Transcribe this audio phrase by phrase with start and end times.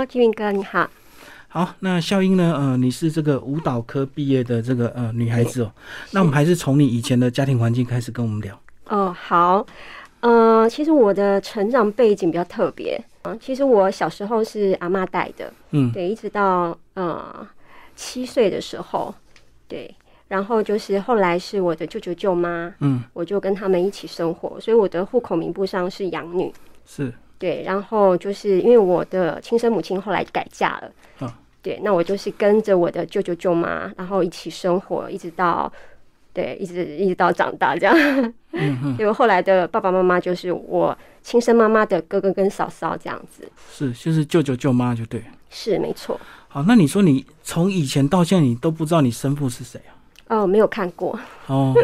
[0.00, 0.88] Hello，金云哥，你好。
[1.48, 2.54] 好，那笑英呢？
[2.56, 5.70] 呃，你是这个舞蹈科毕业的这个呃女孩子哦。
[6.12, 8.58] 那我们还是从你以前的家庭环境开始跟我们聊。
[8.86, 9.66] 哦，好。
[10.20, 13.36] 呃，其实我的成长背景比较特别啊。
[13.38, 17.46] 其实我小时候是阿妈带的，嗯，对，一直到呃
[17.94, 19.14] 七岁的时候，
[19.68, 19.94] 对。
[20.28, 26.50] 然后就是后来是我的舅舅舅妈，嗯，我就跟他们一起生活，所以我的户口名簿上是养女。
[26.86, 27.12] 是。
[27.40, 30.92] 对，然后就是因为我的亲生母亲后来改嫁了，
[31.26, 35.72] 啊，对，那我就是跟着我的舅舅舅妈，然后一起生活，一直到，
[36.34, 37.96] 对，一直一直到长大这样。
[38.52, 43.50] 嗯因为后来的爸爸妈妈就是我亲生妈妈的哥哥跟嫂嫂这样子。
[43.70, 45.22] 是，就是舅舅舅妈就对。
[45.48, 46.20] 是，没错。
[46.48, 49.96] 好，那你说你从以前到现在，你都不知道你生父是谁啊？
[50.36, 51.18] 哦，没有看过。
[51.46, 51.74] 哦。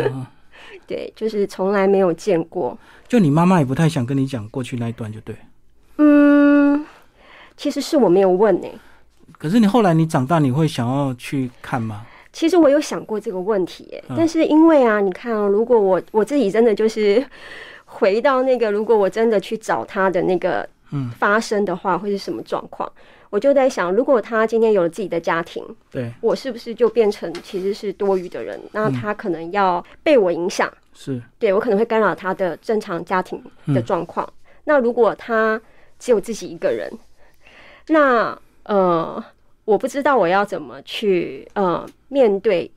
[0.87, 2.77] 对，就是从来没有见过。
[3.09, 5.37] 就你妈妈也不太想跟你讲过去那一段，就对。
[5.99, 6.85] 嗯，
[7.57, 8.69] 其实是我没有问呢。
[9.39, 12.07] 可是你后来你长大，你会想要去看吗？
[12.33, 17.25] 其实我有想过这个问题，但是因为啊，你看啊，如果我我自己真的就是
[17.87, 22.91] 回到那个，如果我真的去找他的那个嗯发生的话，会是什么状况？
[23.31, 28.61] 我就在想，如果他今天有了自己的家庭，对我是不是就变成其实是多余的人？
[28.73, 33.43] 那他可能要被我影响，是对我可能会干扰他的正常家庭
[33.75, 34.29] 的状况。
[34.65, 35.61] 那如果他
[35.99, 36.93] 只有自己一个人，
[37.89, 39.23] 那呃，
[39.65, 42.71] 我不知道我要怎么去呃面对，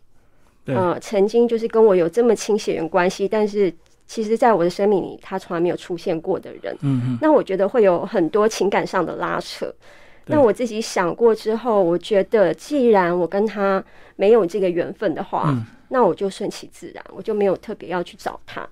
[0.65, 3.73] 呃，曾经就是跟我有这么亲血缘关系，但是
[4.07, 9.71] 其实在我的生命里他从来没有出现过的人，嗯嗯，那我觉得会有很多情感上的拉扯。
[10.29, 13.83] 那我自己想过之后，我觉得既然我跟他
[14.15, 15.53] 没有这个缘分的话，
[15.89, 18.67] 那我就顺其自然，我就没有特别要去找他。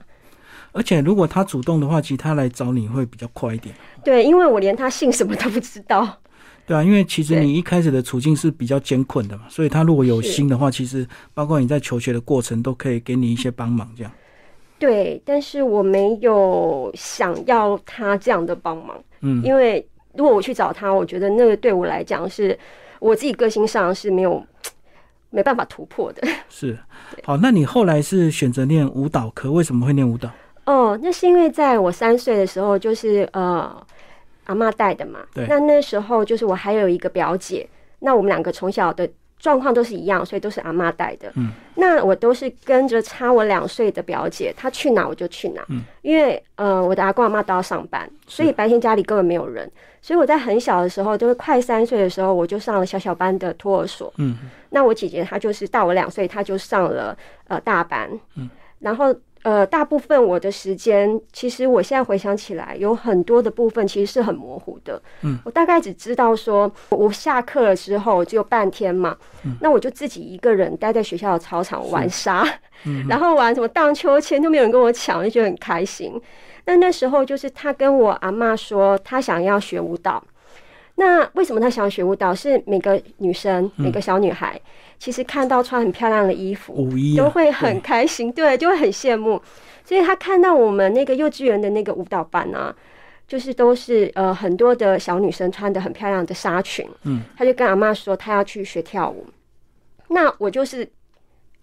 [0.72, 3.74] 而且如果他主动的话，其实他来找你会比较快一点。
[4.04, 6.20] 对，因为我连他姓什么都不知道。
[6.68, 14.12] 对啊，因为其实你一开始的处境是比较艰困的嘛，所以他如果有心的话，其实包括你在求学的过程都可以给你一些帮忙，这样。
[14.78, 19.02] 对，但是我没有想要他这样的帮忙。
[19.22, 19.84] 嗯，因为
[20.18, 22.58] 如果我去找他，我觉得那个对我来讲是
[23.00, 24.44] 我自己个性上是没有
[25.30, 26.28] 没办法突破的。
[26.50, 26.78] 是，
[27.24, 30.30] 好，那你后来是选择念舞蹈科，为什么会念舞蹈？
[30.66, 33.86] 哦，那是因为在我三岁的时候，就是呃，
[34.46, 35.20] 阿妈带的嘛。
[35.34, 35.46] 对。
[35.48, 37.68] 那那时候就是我还有一个表姐，
[38.00, 39.08] 那我们两个从小的
[39.40, 41.32] 状况都是一样，所以都是阿妈带的。
[41.36, 41.52] 嗯。
[41.76, 45.64] 那我都是跟着差我两岁的表姐，她去哪我就去哪。
[45.70, 45.82] 嗯。
[46.02, 49.72] 因为呃，我的阿公阿妈都要上班，所以白天家里根本没有人，
[50.02, 54.12] 所以我在很小的时候，就是快三岁的时候，我就上了小小班的托儿所。
[54.18, 54.38] 嗯。
[54.72, 57.18] 那我姐姐她就是大我两岁，她就上了
[57.48, 58.10] 呃大班。
[58.36, 58.50] 嗯。
[58.80, 59.16] 然后。
[59.44, 65.02] 呃，大部分我的时间，其实我现在回想起来，有很多的部分其实是很模糊的。
[65.22, 69.16] 嗯，我大概只知道说，我下课了之后只有半天嘛，
[69.62, 72.46] 那我就自己一个人待在学校的操场玩沙，
[73.08, 76.20] 然后玩什么荡秋千都没有人跟我抢，就觉得很开心。
[76.66, 80.22] 那那时候就是他跟我阿妈说，他想要学舞蹈。
[80.96, 82.34] 那为什么他想要学舞蹈？
[82.34, 84.60] 是每个女生，每个小女孩。
[85.00, 89.42] 其实看到穿很漂亮的衣服，都会很开心，对，就会很羡慕。
[89.86, 92.76] 所以他看到我们那个幼稚园的那个舞蹈班啊，
[93.28, 99.26] 就是都是呃很多的小女生穿的很漂亮的纱裙，嗯，他就跟阿妈说他要去学跳舞。
[100.10, 100.86] 那我就是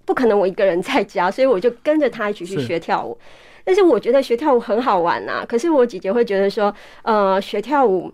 [0.04, 3.18] 不可能我一个人在家，所以我就跟着他一起去学跳舞。
[3.64, 8.12] 但是我觉得学跳舞很好玩啊，可是我姐姐会觉得说，呃，学跳舞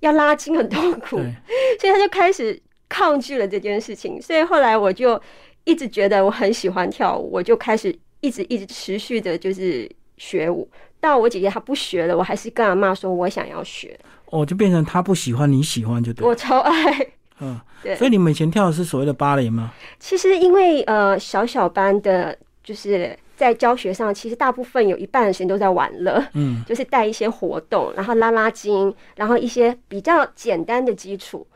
[0.00, 1.16] 要拉筋很痛苦，
[1.80, 2.60] 所以他就开始。
[2.88, 5.20] 抗拒了这件事情，所以后来我就
[5.64, 10.68] 一直觉得我很喜欢跳舞，我就开始一直一直持续的，就是学舞。
[10.98, 13.98] 到我姐姐她不学了，我还是跟阿妈说我想要学。
[14.30, 16.26] 哦，就变成她不喜欢，你喜欢就对。
[16.26, 17.06] 我超爱，
[17.40, 17.94] 嗯，对。
[17.96, 19.72] 所以你们以前跳的是所谓的芭蕾吗？
[20.00, 31.46] 其实因为呃小小班的，就是在教学上，其实大部分有一半的时间都在玩乐，嗯，就是带一些活动，然后拉拉筋，然后一些比较简单的基础。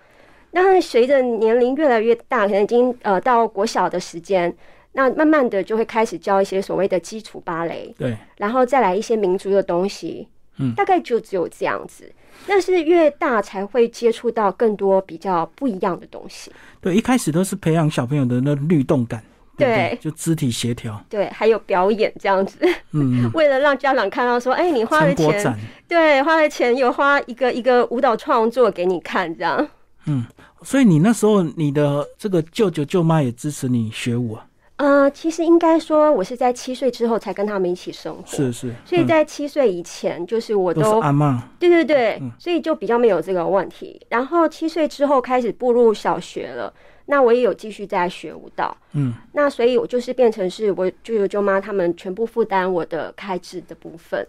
[0.52, 4.55] 那随着年龄越来越大，可能已经呃到国小的时间，
[4.93, 10.26] 那慢慢的就会开始教一些所谓的基础芭蕾，对，然后再来一些民族的东西，
[10.58, 12.11] 嗯，大概就只有这样子。
[12.47, 16.50] 但是越大才会接触到更多比较不一样的东西。
[16.81, 19.23] 对，一开始都是培养小朋友的那律动感，
[19.58, 22.58] 对，就肢体协调，对，还有表演这样子。
[22.93, 25.55] 嗯， 为了让家长看到说，哎，你花了钱，
[25.87, 29.69] 对，花了钱有花一个一个舞蹈创作给你看，这样。
[30.06, 30.25] 嗯，
[30.62, 34.47] 所以你那时候你的这个舅舅舅妈也支持你学舞啊？
[34.76, 38.23] 呃，其实应该说，我是在七岁之后才跟他们一起生活。
[38.25, 41.47] 是是，所以在七岁以前，就是我都阿妈。
[41.58, 44.00] 对对对，所以就比较没有这个问题。
[44.08, 46.73] 然后七岁之后开始步入小学了，
[47.05, 48.75] 那我也有继续在学舞蹈。
[48.93, 54.26] 嗯，那所以我就是变成是我舅舅舅妈他们全部负担我的开支的部分。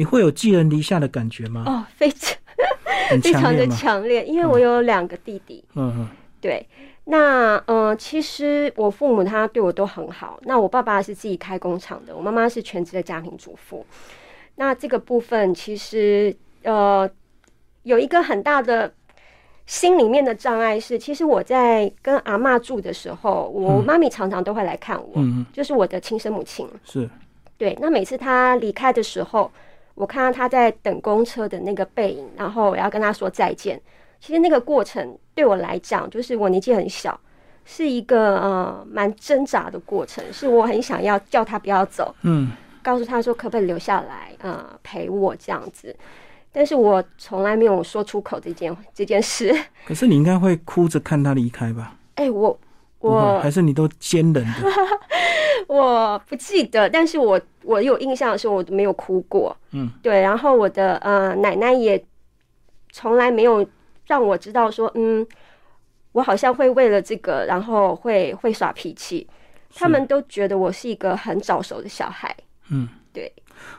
[0.00, 1.62] 你会有寄人篱下的感觉吗？
[1.66, 2.34] 哦，非常
[3.20, 5.62] 非常的强烈，因为我有两个弟弟。
[5.74, 6.08] 嗯嗯，
[6.40, 6.66] 对。
[7.04, 10.40] 那呃，其实我父母他对我都很好。
[10.44, 13.84] 那我爸爸是自己开工厂的，我妈妈是全职的家庭主妇。
[14.54, 17.06] 那这个部分其实呃
[17.82, 18.90] 有一个很大的
[19.66, 26.66] 心里面的障碍是，其实我在跟阿妈住的时候，我妈咪常常都会来看我，就是我的亲生母亲。
[26.84, 27.06] 是，
[27.58, 27.76] 对。
[27.82, 29.50] 那每次她离开的时候，
[30.00, 33.78] 我看到他在等公车的那个背影，然后我要跟他说再见。
[34.18, 37.20] 其实那个过程对我来讲，就是我年纪很小，
[37.66, 42.50] 是一个呃蛮挣扎的过程，是我很想要叫他不要走，嗯，
[42.82, 45.94] 告诉他说可不可以留下来，呃，陪我这样子，
[46.50, 49.54] 但是我从来没有说出口这件这件事。
[49.84, 51.94] 可是你应该会哭着看他离开吧？
[52.14, 52.58] 哎，我
[53.00, 54.52] 我还是你都坚忍的，
[55.66, 62.02] 我不记得，但是我我有印象的时候，我都没有哭过，嗯，对，然后我的呃奶奶也
[62.92, 63.66] 从来没有。
[64.06, 65.24] 让我知道说，嗯，
[66.10, 69.24] 我好像会为了这个，然后会会耍脾气。
[69.72, 72.34] 他们都觉得我是一个很早熟的小孩。
[72.70, 73.32] 嗯，对。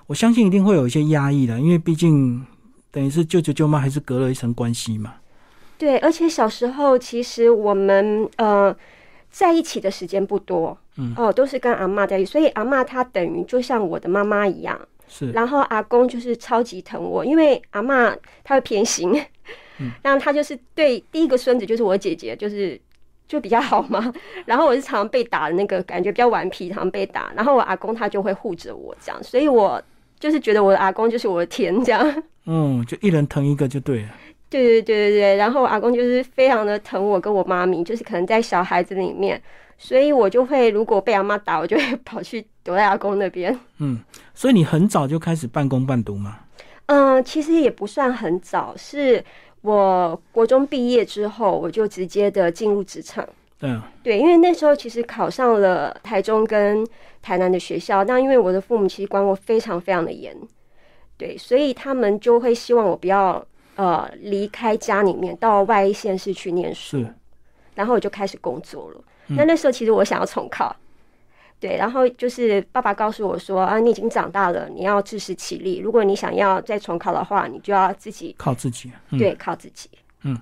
[0.07, 2.45] 我相信一定会有一些压抑的，因为毕竟
[2.91, 5.15] 等于是舅舅舅妈还是隔了一层关系嘛。
[5.77, 8.73] 对，而且小时候其实我们呃
[9.31, 14.79] 在一起的时间不多，嗯，哦，都是跟阿妈在一起，所以阿妈她等于就像我的妈妈一样。
[15.07, 15.31] 是。
[15.31, 19.19] 然后阿公就是超级疼我，因为阿妈她会偏心。
[20.03, 22.79] 然后她就是对第一个孙子就是我姐姐，就是
[23.27, 24.13] 就比较好嘛。
[24.45, 27.31] 然后我是常常被打的那个，感觉比较顽皮，常常被打。
[27.35, 29.81] 然后我阿公他就会护着我这样，所以我
[30.19, 32.23] 就是觉得我的阿公就是我的天这样。
[32.45, 34.09] 嗯，就一人疼一个就对了。
[34.51, 35.35] 对对对对对。
[35.37, 39.41] 然后我阿公就是非常的疼我跟我妈咪，就是可能在小孩子里面，
[39.79, 43.59] 所以我就会如果被阿妈打，我就会跑去躲在阿公那边。
[43.79, 43.99] 嗯，
[44.35, 46.41] 所以你很早就开始半工半读吗？
[46.85, 49.23] 嗯，其实也不算很早，是。
[49.63, 53.23] 我国中毕业之后，我就直接的进入职场。
[53.59, 53.69] 对，
[54.01, 56.83] 对，因为那时候其实考上了台中跟
[57.21, 60.35] 台南的学校，那因为我的父母其实管我非常非常的严，
[61.15, 63.45] 对，所以他们就会希望我不要
[63.75, 67.05] 呃离开家里面到外一县市去念书。
[67.73, 69.03] 然后我就开始工作了。
[69.27, 70.75] 那那时候其实我想要重考。
[71.59, 75.77] 对，然后就是爸爸告诉我说啊，你已经长大了，你要自食其力。
[75.77, 78.91] 如果你想要再重考的话，你就要自己靠自己。
[79.11, 79.89] 对，靠自己。
[80.23, 80.35] 嗯，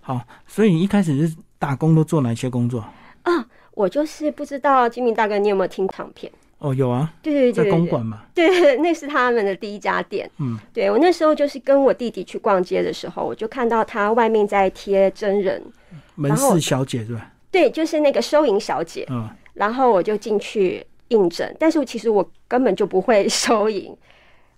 [0.00, 0.20] 好。
[0.46, 2.84] 所以你一开始是打工都做哪些工作？
[3.24, 6.32] 啊，我就是不知道金明大哥，你有没有听唱片？
[6.60, 7.12] 哦，有啊。
[7.20, 8.22] 对对对，在公馆嘛。
[8.34, 10.30] 对，那是他们的第一家店。
[10.38, 15.62] 嗯，对我那时候就是跟我弟弟去逛街的时候，我就看到他外面在贴真人
[16.14, 17.32] 门市小姐，是吧？
[17.50, 19.04] 对，就是那个收银小姐。
[19.10, 19.28] 嗯。
[19.54, 23.94] 然后我就进去应征，但是其实我根本就不会 收银，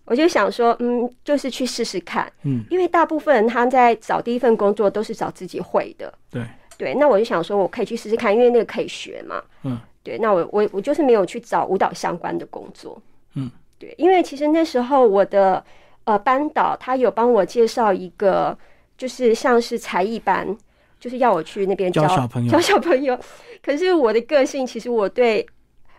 [0.05, 6.45] 我就想说，嗯，就是去试试看，嗯，因为大部分人他在找第一份工作都是找自己会的，对
[6.77, 13.01] 对，那我就想说，我可以去试试看，因为那个可以学嘛，嗯，对，那我我我就是没有去找舞蹈相关的工作，
[13.35, 15.65] 嗯，对，因为其实那时候我的
[16.05, 18.57] 呃班导他有帮我介绍一个，
[18.97, 20.57] 就是像是才艺班。
[21.01, 23.19] 就是要我去那边教小朋友，教小朋友。
[23.61, 25.45] 可是我的个性，其实我对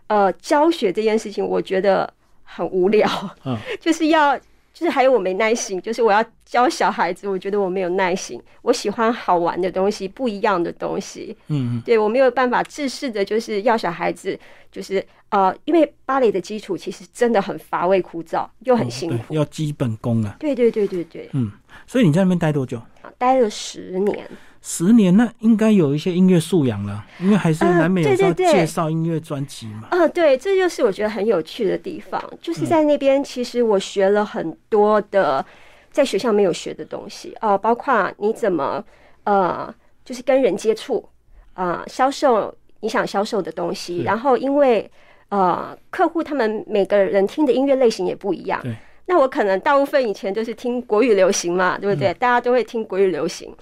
[0.07, 2.09] 呃教学这件事情，我觉得
[2.41, 3.05] 很无聊。
[3.43, 4.39] 嗯， 就是要
[4.73, 8.41] 就是还有我没耐心，就是我要教小孩子，我觉得我没有耐心。
[8.63, 11.37] 我喜欢好玩的东西，不一样的东西。
[11.47, 14.37] 嗯嗯，对我没有办法自视的，就是要小孩子，
[14.71, 20.35] 就是呃，因为芭蕾的基础其实真的很乏味枯燥，又很辛苦，要基本功啊。
[20.39, 21.29] 对对对对对。
[21.33, 21.51] 嗯，
[21.85, 22.81] 所以你在那边待多久？
[23.19, 24.27] 待了十年。
[24.65, 29.89] 十年，那应该有一些音乐素养了，因为还是难免有时候介绍音乐专辑嘛。
[29.91, 35.45] 呃，对，这就是我觉得很有趣的地方，就是在那边，其实我学了很多的
[35.91, 38.81] 在学校没有学的东西哦，包括你怎么
[39.25, 39.73] 呃，
[40.05, 41.09] 就是跟人接触
[41.55, 44.89] 啊，销售你想销售的东西，然后因为
[45.27, 48.63] 呃，客户他们每个人听的音乐类型也不一样，
[49.07, 52.13] 那我可能大部分以前都是听国语流行嘛，对不对？
[52.13, 53.53] 大家都会听国语流行。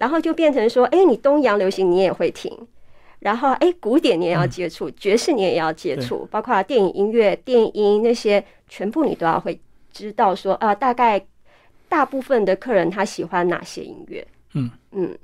[0.00, 2.50] 然后就变成说，哎，你东洋流行你也会听，
[3.18, 9.60] 然后哎，古典你也要接触，爵士你也要接触，包括电影音乐、电音那些，全部你都要会
[9.92, 10.34] 知道。
[10.34, 11.22] 说啊，大概
[11.86, 14.26] 大部分的客人他喜欢哪些音乐？
[14.54, 15.14] 嗯嗯。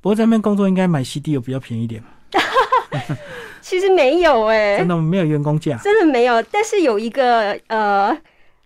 [0.00, 2.02] 不过在那边工作应该买 CD 有比较便宜点
[3.60, 6.40] 其实没有哎，真的没有员工价，真的没有。
[6.44, 8.16] 但是有一个呃，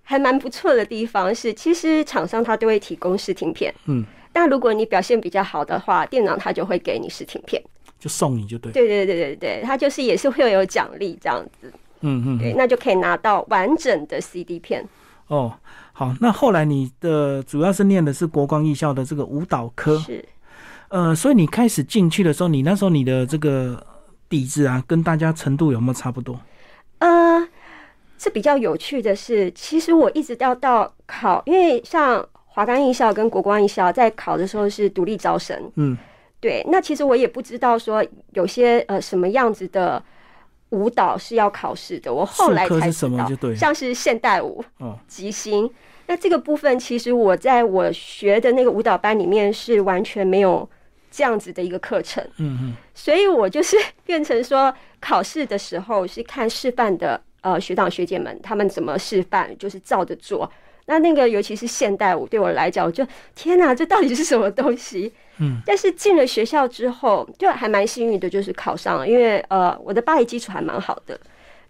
[0.02, 3.74] 还蛮不错的地方是，其实厂商他都会提供试听片。
[3.86, 4.04] 嗯，
[4.36, 7.62] 但如果你表现比较好的话，店长他就会给你试听片，
[7.98, 8.70] 就送你就对。
[8.70, 11.72] 对对对对对，他就是也是会有奖励这样子。
[12.02, 14.86] 嗯嗯，对，那就可以拿到完整的 CD 片。
[15.28, 15.50] 哦，
[15.94, 20.22] 好，那后来你的主要是念的是国光艺校的这个舞蹈科，是，
[20.88, 23.82] 呃，所以你开始进去的时候，你那时候你的这个
[24.28, 26.38] 底子啊，跟大家程度有没有差不多？
[26.98, 27.48] 呃，
[28.18, 32.22] 是比较有趣的是，其实我一直要到考，因为像
[32.56, 35.94] 华冈艺校跟国光艺校在考的时候是独立招生，嗯，
[36.40, 40.02] 对，那其实我也不知道说有些呃什么样子的。
[40.70, 44.62] 舞蹈是要考试的，我后来才知道，像是现代舞、
[45.06, 45.70] 即兴。
[46.06, 50.68] 那这个部分，其实我在我学的那个舞蹈班里面是完全没有
[51.08, 52.22] 这样子的一个课程。
[52.38, 60.50] 嗯嗯，所以我就是变成说，考试的时候是看示范的，呃，学长学姐们他们怎么示范，就是照着做。
[60.86, 65.12] 那那个尤其是现代舞，对我来讲，我就天哪，这到底是什么东西？
[65.38, 71.18] 嗯，但是进了学校之后，就还蛮幸运的，就是考上了，因为呃，我的芭蕾基础还蛮好的，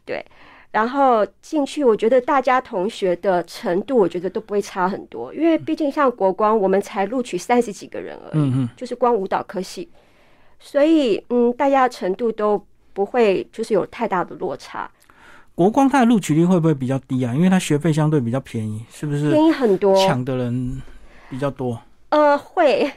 [0.04, 0.24] 对。
[0.72, 9.88] 然后进去，我觉得大家同学的程度，我觉得都不会差很多，因为毕竟像国光，我们才录取三十几个人而已，嗯嗯，就是光舞蹈科系，
[10.60, 14.90] 所以嗯，大家程度都不会就是有太大的落差。
[15.56, 17.34] 国光它的录取率会不会比较低啊？
[17.34, 19.30] 因为它学费相对比较便宜，是不是？
[19.30, 20.80] 便宜很多，抢的人
[21.28, 21.80] 比较多。
[22.10, 22.88] 呃，会。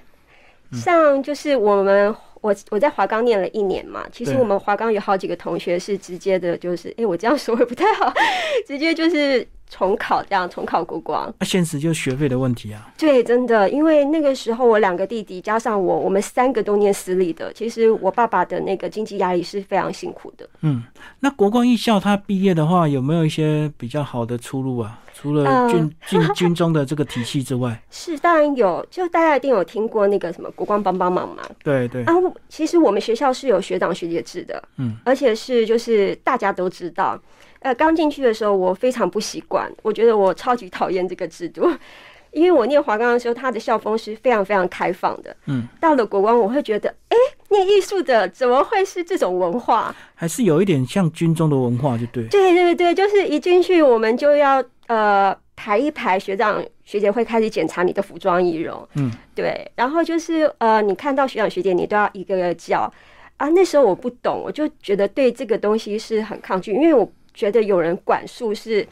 [0.72, 8.13] 像就是我们，我我在华冈念了一年嘛，其实我们华冈有好几个同学是直接的，就是哎，我这样说会不太好，
[8.68, 11.32] 直接就是重考这样，重考国光。
[11.40, 12.92] 那现实就是学费的问题啊。
[12.98, 20.50] 对，真的，因为那个时候我两个弟弟加上我，我们三个都念私立的，其实我爸爸的那个经济压力是非常辛苦的。
[20.62, 20.84] 嗯，
[21.20, 25.00] 那国光艺校他毕业的话，有没有一些比较好的出路啊？
[25.14, 31.44] 除了军军军中的这个体系之外， 是当然有，就大家一定有听过那个什么国光帮帮忙嘛。
[31.62, 32.04] 对对。
[32.06, 32.14] 啊，
[32.48, 37.20] 其实我们学校是有学长学姐制的，嗯，而且是就是大家都知道。
[37.60, 41.70] 呃，刚进去的时候我非常不习惯，我觉得我超级讨厌这个制度，
[42.32, 45.36] 因为我念华冈的时候，他的校风是非常非常开放的。
[45.46, 45.68] 嗯。
[45.80, 47.18] 到了国光，我会觉得，哎，
[47.50, 49.96] 念艺术的怎么会是这种文化？
[50.16, 52.28] 还是有一点像军中的文化，就对。
[52.28, 54.63] 对对对，就是一进去我们就要。
[54.88, 62.92] 呃，排一排，学长学姐会开始检查你的服装仪容，嗯，对，然后就是呃，你看到学长学姐，你都要一个个叫
[63.38, 63.48] 啊。
[63.50, 67.08] 那时候我不懂，我就觉得对这个东西是很抗拒，因为我
[67.39, 68.86] 觉得有人管束是，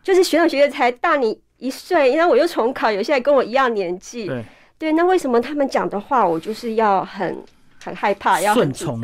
[0.00, 4.44] 就是学长学姐才大你一岁，然后我又重考，有些人跟我一样年纪，对，
[4.78, 7.36] 对，那为什么他们讲的话，我就是要很
[7.82, 9.02] 很害怕，要顺从？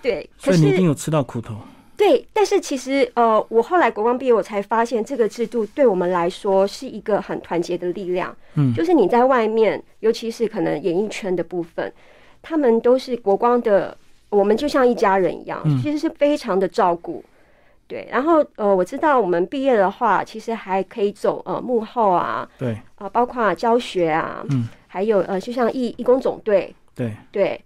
[0.00, 1.56] 对，所以你一定有吃到苦头。
[1.96, 8.32] 对，但是其实呃，我后来国光毕业，我才发现这个制度对我们来说是一个很团结的力量。
[8.54, 11.92] 嗯，就是你在外面，尤其是可能演艺圈的部分，
[12.40, 13.96] 他们都是国光的，
[14.28, 17.24] 我们就像一家人一样，其实是非常的照顾。
[17.86, 27.64] 对，然后呃，我知道我们毕业的话，其实还可以走呃幕后啊，对啊，包括教学啊，嗯，还有呃，就像义义工总队，对对，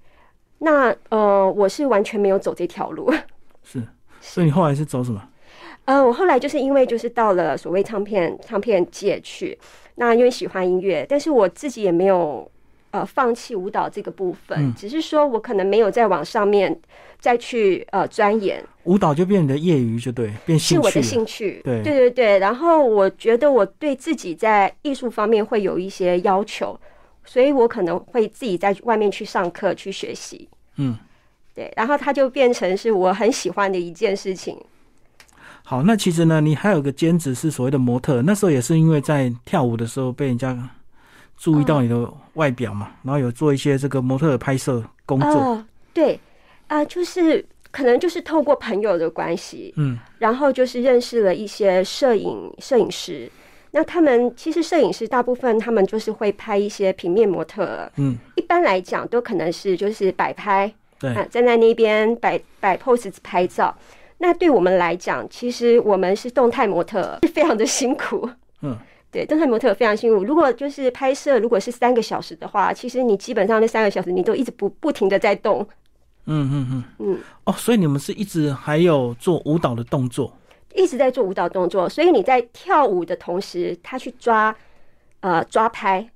[0.59, 3.13] 那呃，我是完全没有走这条路，
[3.63, 3.83] 是。
[4.21, 5.23] 所以你后来是走什么？
[5.85, 9.57] 呃，我后来就是因为就是到了所谓唱片唱片界去，
[9.95, 12.51] 那因为喜欢音乐，但是我自己也没有
[12.91, 16.79] 呃放弃舞蹈这个部分，只是说我可能没有再往上面
[17.19, 22.39] 再去呃钻研舞蹈，就变你的业余，就对，变兴趣，是我的兴趣，对对对对。
[22.39, 26.79] 然后我觉得我对自己在艺术方面会有一些要求，
[27.25, 30.97] 所以我可能会自己在外面去上课去学习，嗯。
[31.55, 34.57] 对，然后它就变成是我很喜欢的一件事情。
[35.65, 40.57] 好，那其实呢，你还有个兼职是所谓的模特，那时候也是因为在跳舞的时候被人家
[41.37, 45.63] 注意到你的外表嘛，然后有做一些这个模特的拍摄工作。
[45.93, 46.19] 对，
[46.69, 53.29] 啊，就是可能就是透过朋友的关系，嗯，然后就是认识了一些摄影摄影师。
[53.73, 60.73] 那他们其实摄影师大部分他们就是会拍一些平面模特，嗯，一般来讲都可能是就是摆拍。
[61.01, 63.77] 对，站在那边摆摆 pose 拍照，
[64.19, 68.29] 那对我们来讲，其实我们是动态模特，是非常的辛苦。
[68.63, 68.77] 嗯，
[69.11, 70.23] 对，动态模特非常辛苦。
[70.23, 75.67] 如果就是拍摄，如果是三个小时的话，其实你基本上那三个小时你都一直不不停的在动。
[76.27, 77.19] 嗯嗯嗯嗯。
[77.45, 80.31] 哦，所以你们是一直还有做舞蹈的动作，
[80.75, 84.55] 一直在做舞蹈动作，所以你在跳舞的同时，他去抓
[85.21, 86.07] 呃抓拍。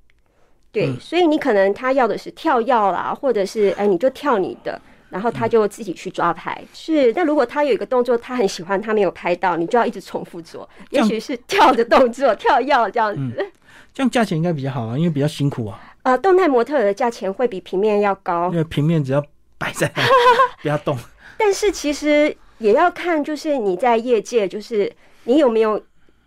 [0.71, 4.81] 对，所以你可能他要的是跳跃啦，或者是哎，你就跳你的。
[5.13, 6.59] 然后他就自己去抓拍。
[6.73, 13.53] 是，那如果他有一个动作他很喜欢，他没有拍到，你就要一直重复做，也许是跳的动作、跳跃这样子。
[13.93, 15.79] 这样价钱应该比较好啊，因为比较辛苦啊。
[16.03, 19.23] 呃，动态模特的价钱会比平面要高，因为平面只要
[19.59, 19.87] 摆在
[20.63, 20.97] 不要动。
[21.37, 24.91] 但是其实也要看，就是你在业界，就是
[25.25, 25.81] 你有没有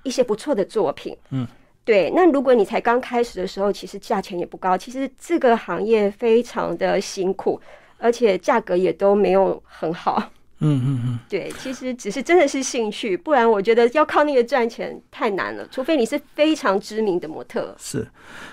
[0.04, 1.18] 一些不错的作品。
[1.32, 1.48] 嗯，
[1.84, 2.12] 对。
[2.15, 4.77] 那如果你才刚开始的时候，其实价钱也不高。
[4.77, 7.60] 其实这个行业非常的辛苦，
[7.98, 10.32] 而且价格也都没有很好。
[10.60, 11.52] 嗯嗯嗯，对。
[11.60, 15.68] 其实只是真的是兴趣，不然我觉得要靠那个赚钱太难了。
[15.70, 17.75] 除非你是非常知名的模特。
[17.78, 18.08] 是。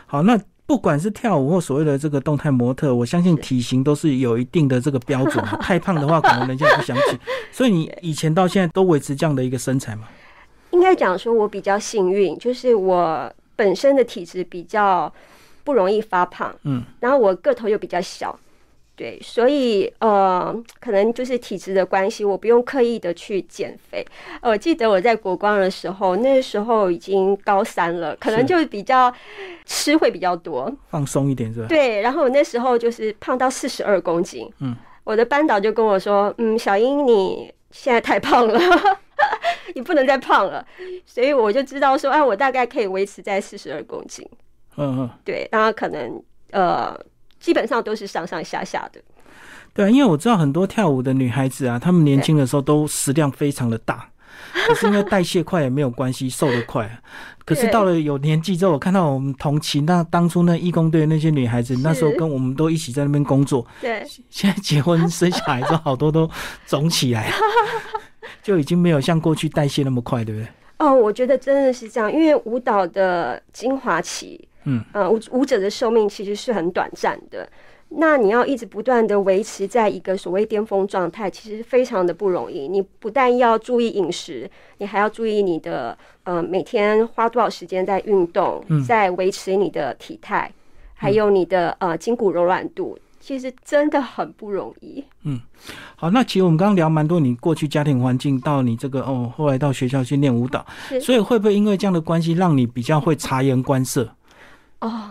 [0.07, 0.41] 好，那。
[0.65, 5.45] 不管是跳舞或所谓的这个动态模特，我相信体型都是有一定的这个标准。
[5.61, 7.19] 太胖的话，可能人家不想请。
[7.53, 10.09] 所以你以前到现在都维持这样的一个身材吗？
[10.71, 15.13] 应该讲说，我比较幸运，就是我本身的体质比较
[15.63, 16.55] 不容易发胖。
[16.63, 18.39] 嗯，然后我个头又比较小。
[18.95, 24.05] 对，所以呃，可能就是体质的关系，我不用刻意的去减肥。
[24.43, 29.13] 我记得我在国光的时候，那时候已经高三了，可能就比较
[29.65, 31.67] 吃会比较多，放松一点是吧？
[31.69, 34.49] 对，然后我那时候就是胖到四十二公斤。
[34.61, 38.61] 嗯，我的班导就跟我说：“嗯，小英你现在太胖了，
[39.75, 40.65] 你不能再胖了。”
[41.07, 44.25] 所以我就知道说，哎，我大概可以维持在四十二公斤。
[44.77, 46.95] 嗯嗯，对，然后可能呃。
[47.43, 49.01] 基本上都是上上下下的，
[49.75, 54.09] 对啊，因为我知道很多跳舞的女孩子啊，她们年轻的时候都食量非常的大，
[54.69, 56.89] 可是因为代谢快也没有关系，瘦得快。
[57.45, 66.31] 可是到了有年纪之后，我看到我们同期那当初那义工队那些女孩子，那时候跟我们都一起在那边工作，对，现在结婚生小孩之后，好多都
[66.65, 67.33] 肿起来，
[68.41, 70.49] 就已经没有像过去代谢那么快，对不对？
[70.79, 74.49] 哦，我觉得真的是这样，因为舞蹈的精华期。
[74.65, 77.49] 嗯，呃，舞舞者的寿命其实是很短暂的，
[77.89, 82.69] 那你要一直不断的维持在一个所谓巅峰状态，其实非常的不容易。
[82.69, 90.51] 你不但要注意饮食，你还要注意你的呃每天花多少时间在运动，在维持你的体态，
[90.95, 95.05] 还有你的呃筋骨柔软度，其实真的很不容易。
[95.25, 95.41] 嗯，
[95.97, 100.65] 好，那其实我们刚刚聊蛮多，你过去家庭环境到你这个哦，后来到学校去练舞蹈，
[101.01, 104.09] 所以会不会因为这样的关系，让你比较会察言观色？
[104.83, 105.11] 哦，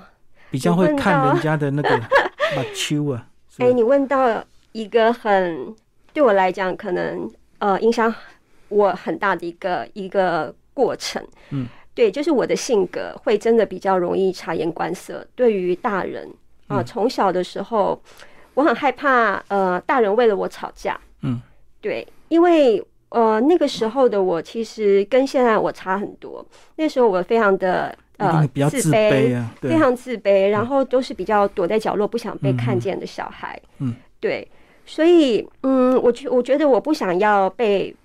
[0.50, 1.90] 比较会看人家的那个
[2.56, 3.26] 把秋啊。
[3.58, 5.74] 哎，你问到一个很
[6.12, 8.14] 对我来讲可能呃影响
[8.68, 11.26] 我很大的一个一个过程。
[11.52, 15.26] 嗯，对，就是我的性格会真的比较容易察言观色。
[15.36, 16.30] 对于大人
[16.68, 18.02] 啊，从小的时候
[18.54, 21.00] 我很害怕呃大人为了我吵架。
[21.22, 21.42] 嗯，
[21.80, 26.46] 对，因为呃那个时候的我其实跟现在我差很多。
[26.76, 27.98] 那时候我非常的。
[28.22, 33.60] 呃，比较自卑啊，非常自卑，然后都是比较躲在角落不想被看见的小孩。
[33.80, 34.48] 嗯，对，
[34.86, 37.96] 所以，嗯，我觉我觉得我不想要被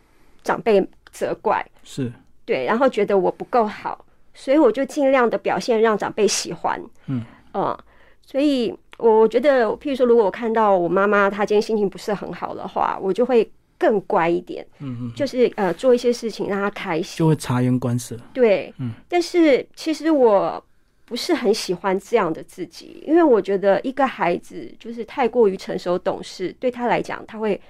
[0.43, 2.13] 长辈责怪，是
[2.45, 6.81] 对，然后觉得我不够好，所以我就尽量的表现让长辈喜欢。
[7.07, 7.79] 嗯，呃，
[8.25, 13.51] 所以我觉得，譬如说，如果我看到我妈妈她今天心情不是很好的话，我就会。
[13.79, 18.17] 更乖一点，嗯嗯，就是呃做一些事情让他开心，就会察言观色。
[18.33, 20.63] 对，嗯，但是其实我
[21.05, 27.61] 不是很喜欢这样的自己，因为我觉得一个孩子就是太过于成熟懂事，对他来讲他会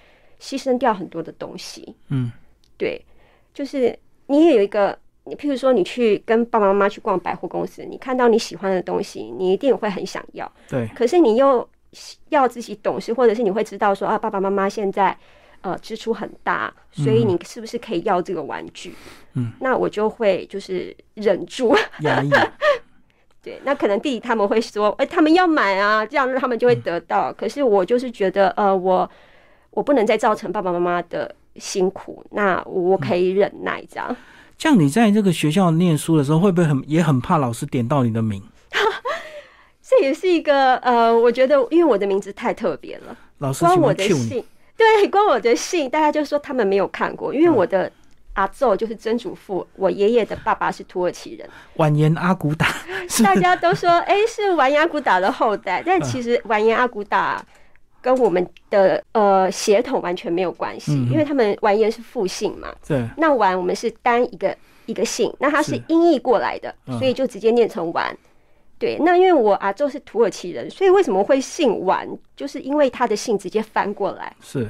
[0.40, 1.94] 牺牲掉很多的东西。
[2.08, 2.30] 嗯，
[2.78, 3.04] 对，
[3.52, 10.50] 就是你也有一个，你譬如说你去跟爸爸妈妈去逛百货公司，你看到你喜欢的东西，你一定会很想要。
[10.68, 11.68] 对，可是你又
[12.28, 15.18] 要自己懂事，或者是你会知道说啊，爸爸妈妈现在。
[15.66, 18.94] 呃，支出很大，所以你是不是可以要这个玩具？
[19.34, 22.30] 嗯，那我就会就是忍住 压抑。
[23.42, 27.32] 对，那可能弟弟他们会说，哎，他们要买啊，这样他们就会得到。
[27.32, 29.10] 可是我就是觉得，呃，我
[29.70, 34.16] 我不能再造成爸爸妈妈的辛苦，那我可以忍耐这样。
[34.56, 38.40] 这样，你在这个学校念书的时候，会不会很也很怕老师点到你的名？
[39.82, 44.44] 这也是一个呃，我觉得因为我的名字太特别了，老师喜欢 Q 你。
[44.76, 47.90] 对，关我的信，大家就说他们没有看过，因为我的
[48.34, 52.68] 阿奏就是曾祖父，我爷爷的爸爸是土耳其人，完颜阿骨打，
[53.24, 57.42] 大家都说哎是完颜阿骨打的后代，但其实完颜阿骨打
[58.02, 68.14] 跟我们的呃血统完全没有关系，因为他们完颜是复姓嘛，对，那完我们是单一个一个姓，那他是音译过来的，所以就直接念成完。
[68.78, 74.34] 对，那因为我阿周是土耳其人，所以为什么会姓完，就是因为他的姓直接翻过来。
[74.40, 74.68] 是，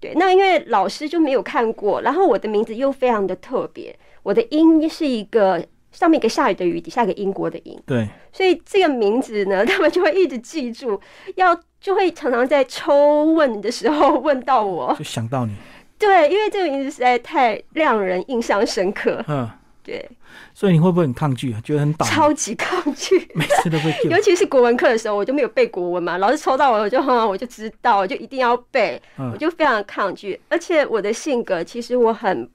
[0.00, 0.14] 对。
[0.16, 7.78] 那因为老师就没有看过，然后我的名字又非常的特别，我的音是一个上面一个下雨的雨，底下一个英国的英。
[7.84, 10.98] 对，所以这个名字呢， 他们就会一直记住，
[11.36, 15.54] 要就会常常在抽问的时候问到我，就想到你。
[15.98, 19.22] 对，因为这个名字实在太让人印象深刻。
[19.28, 19.50] 嗯。
[19.84, 20.08] 对，
[20.54, 21.60] 所以你会不会很抗拒啊？
[21.64, 23.92] 觉得很倒，超级抗拒， 每次都会。
[24.08, 30.40] 尤其是国文课的时候，我就没有背国文嘛，老师抽到我，我就哈，我就知道，我就一定要背，我就非常抗拒。
[30.48, 32.48] 而且我的性格，其实我很，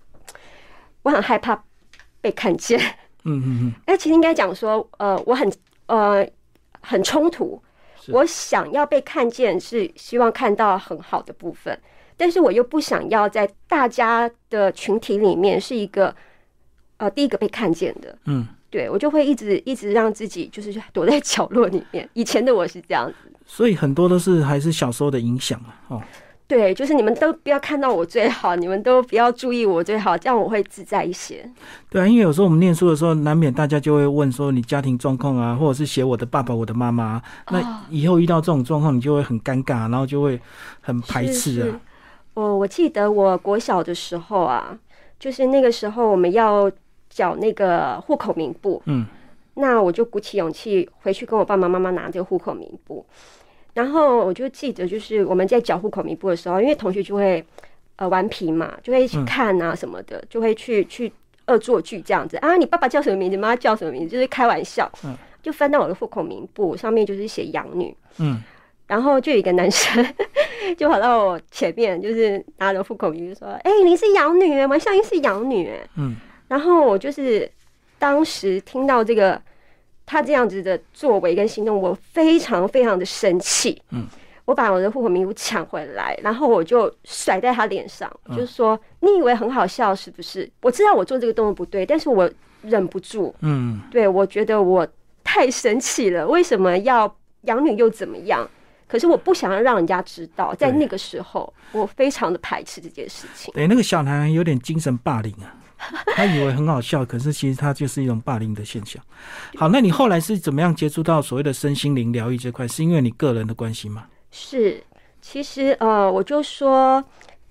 [1.03, 1.61] 我很害怕
[2.21, 2.79] 被看见。
[3.25, 3.73] 嗯嗯嗯。
[3.87, 5.51] 哎， 其实应该讲说，呃，我很
[5.87, 6.25] 呃
[6.79, 7.61] 很冲突。
[8.13, 11.77] 我想要被看见，是希望看到很好的部分，
[12.15, 16.15] 但是我又不想要在大家的群体里面是一个。
[16.97, 22.09] 呃，第一个被看见的，嗯，对我就会一直一直让自己就是躲在 角落里面。
[22.13, 25.77] 以前的我是这样子，所以很多都是还是小时候的影响啊。
[25.89, 26.01] 哦，
[26.47, 31.47] 对，就是你们都不要看到我最好，你们都不要注意我最好，这样我会自在一些。
[31.87, 37.21] 对啊，因为有时候我们念书的时候，难免大家就会问说你家庭状况啊，或者是写我的爸爸、我的妈妈。
[37.51, 40.39] 那以后遇到这种状况，你就会很尴尬，然后就会
[40.81, 41.79] 很排斥啊。
[42.33, 44.77] 我我记得我国小的时候啊，
[45.19, 46.71] 就是那个时候我们要。
[47.17, 49.03] 缴那个户口名簿，嗯，
[49.55, 53.03] 那我就鼓起勇气回去跟我爸爸妈妈拿这个户口名簿，
[53.73, 57.43] 然后我就记得，就是我们在缴户口名簿的时候，因为同学就会
[57.95, 61.11] 呃顽皮嘛，就会一起看啊什么的，就会去去
[61.47, 62.37] 恶作剧这样子。
[62.37, 68.39] 啊，你爸爸叫什么名字，妈妈叫什么名字，就是开玩笑，嗯，就翻到我的户口名簿上面就是写养女，嗯，
[68.85, 70.05] 然后就有一个男生
[70.77, 76.15] 就跑到我前面，就是拿着户口名簿说，哎，你是养女哎，王笑英是养女哎，嗯。
[76.47, 77.49] 然后我就是
[77.99, 79.41] 当时听到这个
[80.05, 83.81] 他这样子的作为跟行动，我非常非常的生气。
[83.91, 84.05] 嗯，
[84.45, 90.49] 我把我的户口名簿抢回来，然后我就甩在他脸上，就是说：“你以为很好笑是不是？
[90.61, 92.29] 我知道我做这个动作不对，但是我
[92.61, 93.35] 忍不住。
[93.41, 94.87] 嗯，对我觉得我
[95.23, 96.25] 太生气了。
[96.25, 98.49] 为什么要养女又怎么样？
[98.87, 103.53] 可是我不想要让人家知道，在那个时候，我非常的排斥这件事情。
[103.53, 105.53] 对，那个小男孩有点精神霸凌啊。”
[106.15, 109.01] 他以为很好笑，可是其实他就是一种霸凌的现象。
[109.55, 112.67] 好，那你后来是怎么样接触到所谓的身心灵疗愈这块？
[112.67, 114.07] 是因为你个人的关系吗？
[114.31, 114.83] 是，
[115.21, 117.03] 其实呃，我就说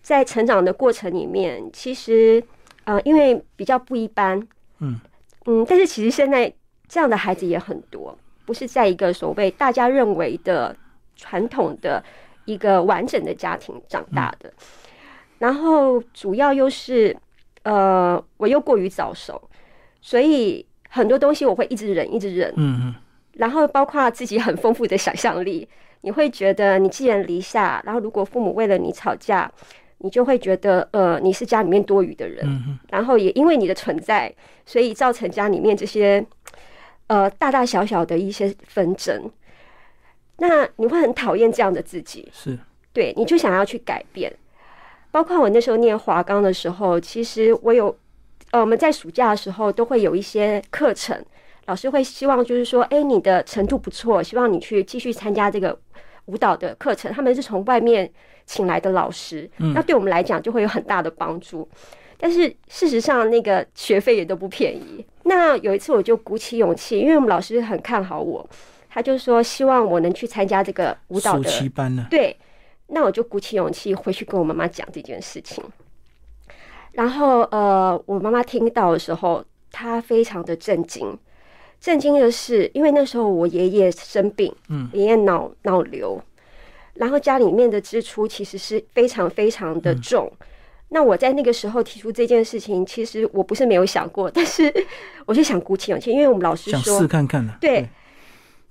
[0.02, 2.42] 在成长的过程里面，其实
[2.84, 4.36] 呃，因为比较不一般，
[4.80, 5.00] 嗯
[5.46, 6.52] 嗯，但是其实现在
[6.88, 10.76] 这样的孩子也很多，不是在一个所谓大家认为的
[11.14, 12.02] 传统的
[12.44, 14.52] 一个完整的家庭长大的，
[15.38, 17.16] 然后主要又是。
[17.66, 19.42] 呃，我又过于早熟，
[20.00, 22.54] 所以很多东西我会一直忍，一直忍。
[22.56, 22.94] 嗯嗯。
[23.32, 25.68] 然后包括自己很丰富的想象力，
[26.02, 29.50] 你会觉得你寄人篱下，然后如果父母为了你吵架，
[29.98, 32.46] 你就会觉得呃你是家里面多余的人。
[32.46, 34.32] 嗯然后也因为你的存在，
[34.64, 36.24] 所以造成家里面这些
[37.08, 39.28] 呃大大小小的一些纷争。
[40.38, 42.56] 那你会很讨厌这样的自己，是
[42.92, 44.32] 对，你就想要去改变。
[45.10, 47.96] 包括我那时候念华冈的时候，其实我有，
[48.50, 51.18] 呃，我们在暑假的时候都会有一些课程，
[51.66, 55.78] 老师会希望就是说，哎，你的程度不错，希望你去继续参加这个
[56.26, 57.10] 舞蹈的课程。
[57.12, 58.10] 他们是从外面
[58.44, 61.66] 请来的老师，那对我们来讲就会有很大的帮助。
[62.18, 65.04] 但是事实上，那个学费也都不便宜。
[65.22, 68.46] 那有一次我就鼓起勇气，因为我们老师很看好我，
[68.88, 72.06] 他就说希望我能去参加这个舞蹈的班呢。
[72.10, 72.36] 对。
[72.88, 75.62] 那我就鼓起勇气回去跟我妈妈讲这件事情，
[76.92, 81.18] 然后呃，我妈妈听到的时候，她非常的震惊。
[81.78, 86.20] 震惊的是，因为那时候我爷爷生病，嗯，爷爷脑脑瘤，
[86.94, 90.32] 然后家里面的支出其实是非常非常的重。
[90.88, 94.72] 那我在那个时候提出这件事情，其实我不是没有想过，但是
[95.26, 97.54] 我就想鼓起勇气，因为我们老师说试看看呢。
[97.60, 97.86] 对，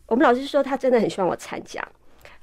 [0.07, 1.87] 我们老师说他真的很希望我参加。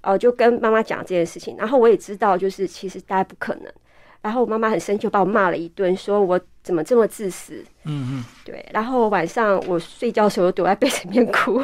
[0.03, 3.73] 哦，就跟妈妈讲这件事情，然后我也知道，就是其实大家不可能。
[4.21, 7.65] 然后我妈妈很生气，把我骂了一顿，说我怎么这么自私。
[7.85, 8.65] 嗯嗯，对。
[8.73, 11.61] 然后晚上我睡觉的时候躲在 被子里面哭，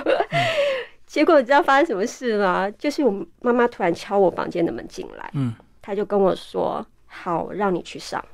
[1.06, 2.68] 结果你知道发生什么事吗？
[2.78, 8.24] 就是我妈妈突然敲我房间的门进来，嗯，她就跟我说：“好，让你去上。”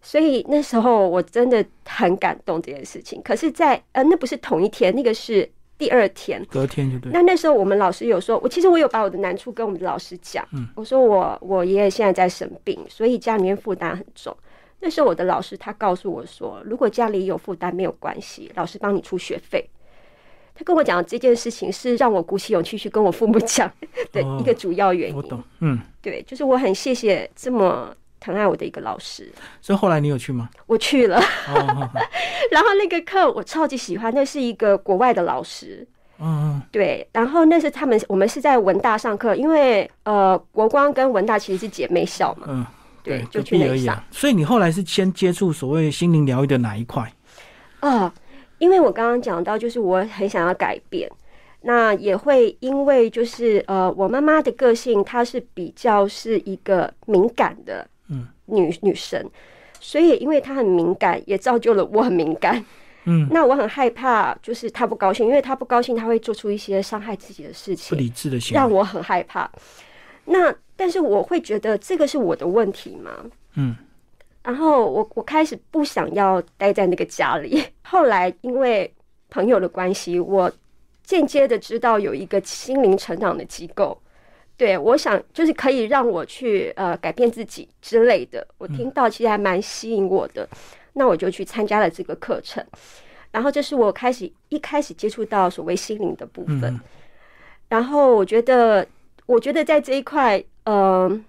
[0.00, 3.20] 所以那时候我真的很感动这件事情。
[3.22, 5.50] 可是，在呃，那不是同一天，那个是。
[5.78, 7.12] 第二天，隔天就对。
[7.12, 10.46] 那那时候我们老师有说，我其实我有把我的难处跟我们的老师讲。
[10.52, 14.36] 嗯，我说我我爷爷现在在生病，所以家里面负担很重。
[14.80, 19.68] 那时候我的老师他告诉我说，如果家里有负担没有关系，老师帮你出学费。
[20.54, 23.70] 他跟我讲这件事情是让我鼓起勇气去跟我父母讲
[24.10, 25.16] 的一个主要原因。
[25.16, 29.30] 我懂，嗯，对，就是我很谢谢这么疼爱我的一个老师。
[29.60, 30.48] 所以后来你有去吗？
[30.66, 31.20] 我去了，
[32.50, 35.86] 然后那个课我超级喜欢，那是一个国外的老师。
[36.20, 42.46] 嗯，对，然后那是他们，我们是在文大上课，因为呃，国光跟文大其实是姐妹校嘛。
[42.48, 42.66] 嗯，
[43.04, 44.02] 对，就去那上。
[44.10, 47.12] 所以你后来是先接触所谓心灵疗愈的哪一块？
[47.78, 48.12] 啊，
[48.58, 51.08] 因为我刚刚讲到，就是我很想要改变，
[51.60, 59.28] 那也会因为就是呃，我妈妈的个性，她是比较是一个敏感的嗯女女生，
[59.80, 62.64] 所以因为她很敏感，也造就了我很敏感。
[63.04, 69.50] 嗯， 那我很害怕，就是她不高兴，因为她不高兴，她会做出一些伤害自己的事情，不理智的行为，让我很害怕。
[70.24, 73.10] 那但是我会觉得这个是我的问题吗？
[73.54, 73.74] 嗯，
[74.42, 77.62] 然后我我开始不想要待在那个家里。
[77.82, 78.92] 后来因为
[79.30, 80.50] 朋友的关系，我
[81.02, 83.98] 间接的知道有一个心灵成长的机构，
[84.58, 88.46] 对我想就是可以让我去呃改变自己之类的。
[88.58, 90.46] 我听到其实还蛮吸引我的。
[90.94, 92.64] 那我就去参加了这个课程，
[93.30, 96.80] 然后这是我开始一开始接触到所谓心灵的部分，
[97.68, 98.84] 然后我觉得，
[99.26, 101.24] 我觉得在这一块，嗯，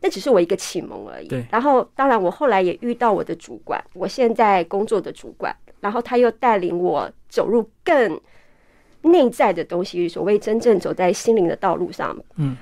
[0.00, 1.28] 那只是我一个启蒙而已。
[1.28, 1.44] 对。
[1.50, 8.18] 然后，当然，我后来也遇到我的主管，我现在工作的主管，然后他又带领我走入更
[9.02, 12.56] 内在的东西，所谓真正走在心灵的道路上，嗯，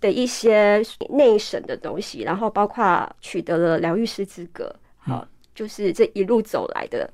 [0.00, 5.26] 的一些内省的东西，然后包括取得了疗愈师资格，好。
[5.54, 7.08] 就是这一路走来的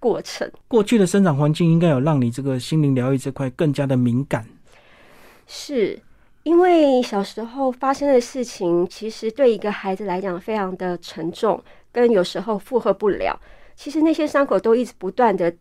[0.00, 0.50] 过程。
[0.66, 4.44] 过去的生长环境应该有让你这个心灵疗愈这块更加的敏感。
[5.46, 5.96] 是
[6.42, 11.62] 因为小时候发生的事情，其实对一个孩子来讲非常的沉重，
[11.92, 13.40] 跟有时候负荷不了。
[13.76, 15.54] 其实那些伤口都一直不断的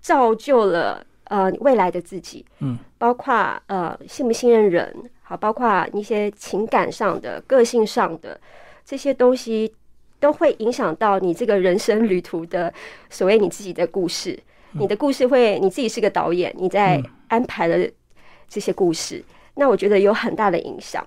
[0.00, 2.44] 造就了呃未来的自己。
[2.58, 3.34] 嗯，包括
[3.66, 8.40] 呃信不信任人，好，包括一些情感上的、个性上的
[8.84, 9.72] 这些东西。
[10.20, 12.74] 都会影响到你这个人生旅途的
[13.08, 14.36] 所谓你自己的故事，
[14.72, 17.88] 你的故事会你自己是个导演，你在安排了
[18.48, 21.06] 这些故事，那我觉得有很大的影响。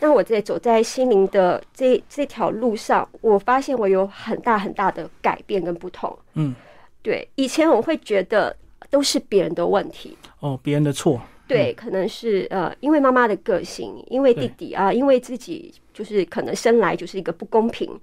[0.00, 6.18] 那我在走在心灵的这这条路上，我发现我有很大很大的改变跟不同。
[6.32, 6.54] 嗯，
[7.02, 8.56] 对，以前我会觉得
[8.90, 17.98] 都是别人的问题，哦，别人的错，对，可能是呃，因为妈妈的个性，因为弟弟啊，因为自己就是可能生来就是一个不公平。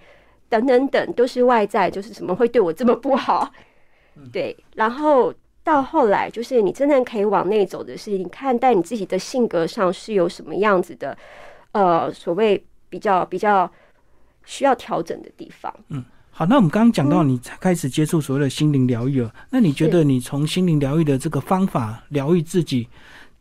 [0.48, 3.52] 等等等，都是外在，就是怎么会对我这么不好？
[4.32, 11.17] 对，然后到后来，就是你真正可以往内走的是，你看待你自己的性格上是有什么样子的，
[11.71, 13.69] 呃，所谓比较比较
[14.45, 15.74] 需要调整的地方。
[15.89, 16.06] 嗯，
[16.38, 22.89] 好，那我们刚刚讲到你才开始接触所谓的心灵疗愈了，那你觉得你从心灵疗愈的这个方法疗愈自己，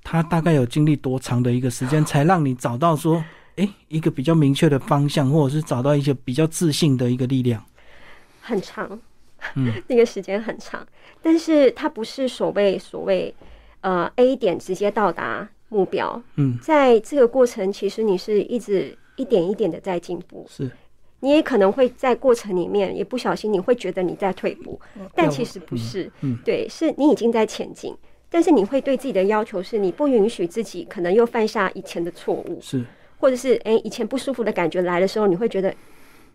[0.05, 3.25] 它大概有经历多长的一个时间， 才让你找到说？
[3.57, 7.61] 哎，一个比较明确的方向，或者是找到一些比较自信的一个力量，
[8.41, 8.89] 很长，
[9.57, 10.87] 嗯， 那个时间很长，
[11.21, 13.35] 但是它不是所谓所谓
[13.81, 20.71] 呃 A 点直接到达目标，嗯，在这个过程，其实你是一直一点一点的在进步，是，
[21.25, 24.79] 你也可能会在过程里面也不小心，你会觉得你在退步，
[25.15, 27.97] 但其实不是，嗯，对，是你已经在前进，
[28.29, 32.85] 但是你会对自己的要求是，你不允许自己可能又犯下以前的错误，是。
[33.19, 35.75] 或者是哎，以前不舒服的感觉来的时候，你会觉得，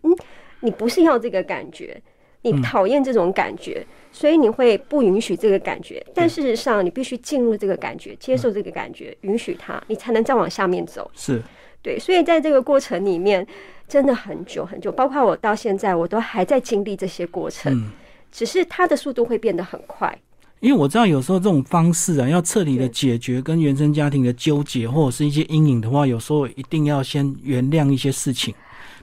[0.02, 0.12] 嗯，
[0.58, 2.02] 你不是要这个感觉，
[2.42, 6.04] 你讨厌这种感觉，所以你会不允许这个感觉。
[6.12, 11.08] 但事实上，你必须进入这个感觉，接受这个感觉，允许它，你才能再往下面走。
[11.14, 11.40] 是，
[11.80, 11.96] 对。
[11.96, 13.46] 所以在这个过程里面，
[13.90, 17.90] 真的很久很久，包括我到现在，我都还在经历这些过程，
[18.30, 20.16] 只是它的速度会变得很快。
[20.60, 28.54] 因为我知道有时候这种方式啊，要彻底的解决跟原生家庭的纠结或者是一些阴影的话，有时候一定要先原谅一些事情，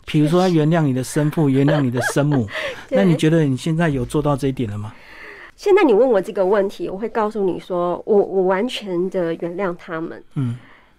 [0.06, 2.48] 比如说要原谅你的生父，原谅你的生母。
[2.90, 4.94] 那你觉得你现在有做到这一点了吗？
[5.58, 10.24] 现在你问我这个问题，我会告诉你说，我我完全的原谅他们。
[10.36, 10.56] 嗯，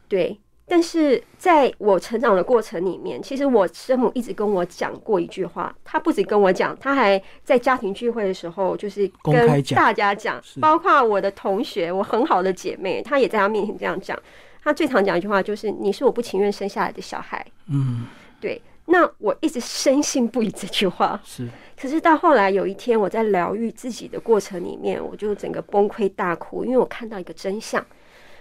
[0.09, 0.37] 对。
[0.71, 14.19] 但是在我成长的过程里面，其实我生母一直跟我讲过一句话，她不止跟我讲，她还在家庭聚会的时候，就是跟大家讲，包括我的同学，我很好的姐妹，她也在她面前这样讲。
[14.63, 18.05] 她最常讲一句话就是：“你是我不情愿生下来的小孩。”嗯，
[18.39, 18.61] 对。
[18.85, 21.19] 那我一直深信不疑这句话。
[21.25, 21.49] 是。
[21.81, 27.83] 可是到后来有一天，我在疗愈自己的过程里面，我就整个崩溃大哭，因为我看到一个真相，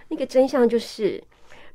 [0.09, 1.23] 那个真相就是。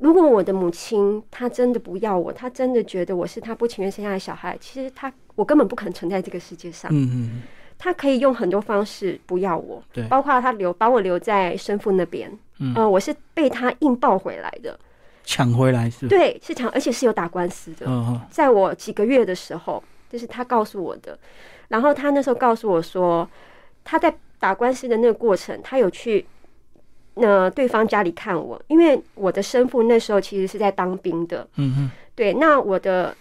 [0.02, 6.90] 如果我的母亲她真的不要我，她真的觉得我是她不情愿生下的小孩，其实她我根本不可能存在这个世界上。
[6.92, 7.42] 嗯嗯，
[7.78, 12.30] 她可以用很多方式不要我，对包括她留把我留在生父那边。
[12.58, 14.78] 嗯，我是被她硬抱回来的。
[15.24, 16.08] 抢回来是？
[16.08, 17.86] 对，是抢，而且是有打官司的。
[17.86, 21.16] 嗯在我几个月的时候，就是他告诉我的。
[21.68, 23.28] 然后他那时候告诉我说，
[23.84, 26.26] 他在打官司的那个过程，他有去
[27.14, 31.46] 那对方家里看我，因为我的生父那时候其实是在当兵的。
[31.56, 31.90] 嗯嗯。
[32.14, 33.16] 对，那我的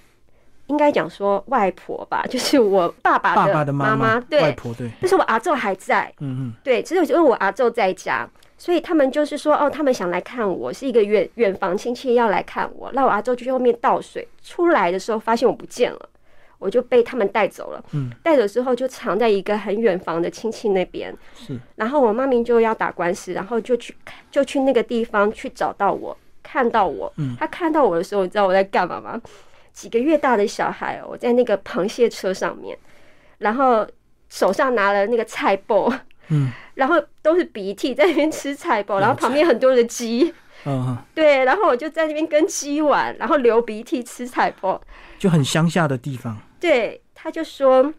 [0.67, 4.91] 应该讲说外婆吧， 就是我爸爸的妈妈，对，外婆对。
[4.99, 6.13] 但是我阿昼还在。
[6.19, 6.53] 嗯嗯。
[6.63, 8.29] 对，只有因为我阿昼在家。
[8.57, 12.91] 所以他们就是说，哦，他们想来看我，是一个远远房亲戚要来看我。
[12.93, 16.09] 那我阿周就去后面倒水，出来的时候发现我不见了，
[16.61, 17.83] 我就被他们带走了。
[17.91, 21.11] 嗯，带走之后就藏在一个很远房的亲戚那边。
[21.35, 21.59] 是。
[21.75, 23.95] 然后我妈咪就要打官司，然后就去
[24.29, 27.11] 就去那个地方去找到我，看到我。
[27.17, 27.35] 嗯。
[27.39, 29.19] 他看到我的时候，你知道我在干嘛吗？
[29.73, 32.77] 几个月大的小孩，我在那个螃蟹车上面，
[33.39, 33.87] 然后
[34.29, 35.91] 手上拿了那个菜包。
[36.29, 36.51] 嗯。
[36.75, 40.33] 然后都是鼻涕在那边吃菜包，然后旁边很多的鸡，
[40.65, 44.81] 嗯，对，然后我就在那边跟鸡玩，然后流鼻涕吃菜包，
[45.19, 46.37] 就很乡下的地方。
[46.61, 47.93] 对，他就说，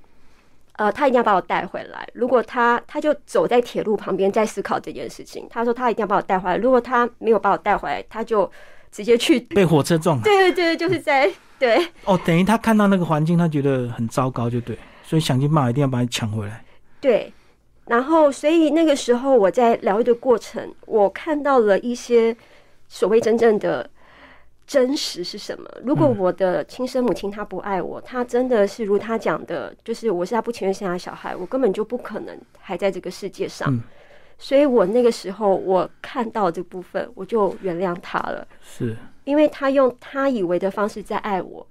[0.77, 2.09] 呃，他一定要把我带回来。
[2.15, 5.47] 如果他，他就走在铁路旁边在思考这件事情。
[5.51, 6.57] 他说他一定要把我带回来。
[6.57, 8.51] 如果他没有把我带回来，他就
[8.91, 10.19] 直接去 被火车撞。
[10.23, 11.85] 对对对，就是在对。
[12.05, 16.65] 哦，等于他看到那个环境，他觉得很糟糕，就对，所以想尽办法一定要把你抢回来。
[17.01, 17.33] 对。
[17.87, 22.35] 然后，所以那个时候我在疗愈的过程，我看到了一些
[22.89, 23.91] 所谓真正的
[24.67, 25.69] 真实是什么。
[25.85, 33.83] 如果我的亲生母亲她不爱我，她真的是如她讲的，就是我是她不情愿生下小孩，我根本就不可能还在这个世界上。
[34.39, 38.47] 所以我那个时候我看到这部分，我就原谅他了。
[38.63, 41.67] 是，因为他用他以为的方式在爱我，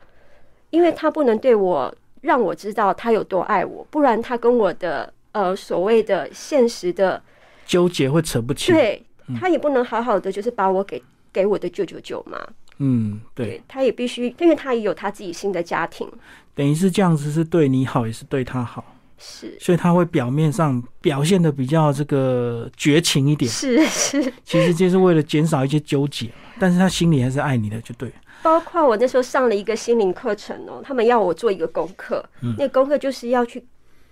[0.70, 5.14] 因为他不能对我让我知道他有多爱我，不然他跟我的。
[5.34, 7.24] 呃，所谓的现实的
[7.66, 9.02] 纠结会扯不清，对
[9.40, 11.02] 他也不能好好的，就是把我给
[11.32, 12.38] 给我的舅舅舅妈。
[12.84, 16.10] 嗯，对，他也必须，因为他也有他自己新的家庭，
[16.56, 18.84] 等于是这样子，是对你好，也是对他好，
[19.20, 28.12] 是，所以他会表面上表现的比较这个绝情一点，是是，其实就是为了减少一些纠结，但是他心里还是爱你的，就对。
[28.42, 32.26] 包括我那时候上了一个心灵课程哦，他们要我做一个功课，
[32.58, 33.64] 那功课就是要去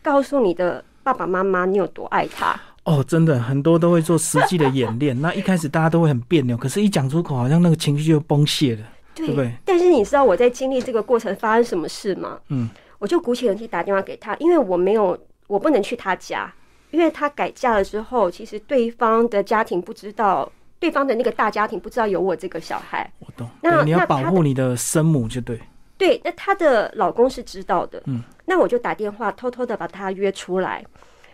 [0.02, 0.86] 告诉你的。
[1.02, 2.60] 爸爸妈妈，你有多爱他？
[2.90, 5.16] 哦，真的很多都会做实际的演练。
[5.22, 8.82] 那一开始大家都会很别扭，可是一讲出口，好像那个情绪就崩泄了，
[9.14, 9.54] 对不对？
[9.64, 12.40] 但是你知道我在经历这个过程发生什么事吗？
[12.48, 16.52] 嗯，我就鼓起勇气打电话给他，因为我没有，我不能去他家，
[16.90, 23.08] 因为他改嫁了之后，其实对方的家庭不知道，对方的那个大家庭不知道有我这个小孩。
[23.20, 23.48] 我懂。
[23.62, 25.60] 那你要保护你的生母，就对。
[25.96, 28.02] 对，那她的老公是知道的。
[28.08, 30.84] 嗯，那我就打电话偷偷的把他约出来。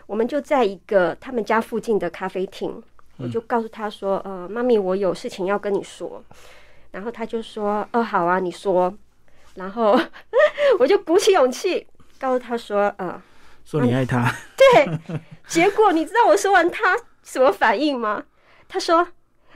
[0.06, 2.82] 我们就在一个他们家附近的咖啡厅，
[3.18, 6.24] 我就告诉他说：“呃，妈咪，我有事情要跟你说。”
[6.92, 8.94] 然后他就说：“哦，好啊，你说。”
[9.56, 10.00] 然后
[10.80, 11.88] 我就鼓起勇气
[12.20, 13.22] 告诉他说：“呃，
[13.64, 14.32] 说你爱他。
[14.56, 15.20] ”对。
[15.48, 18.24] 结果你知道我说完他什么反应吗？
[18.68, 19.08] 他说：“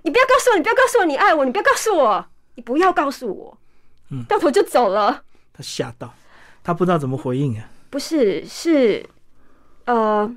[0.04, 3.58] 你不要告诉我，你不要告诉我你爱我，你不要告诉我，你不要告诉我。”
[4.12, 5.24] 嗯，掉头就走了。
[5.54, 6.14] 他吓到，
[6.64, 7.70] 他不知道怎么回应啊。
[7.90, 9.06] 不是，是。
[9.90, 10.32] 呃，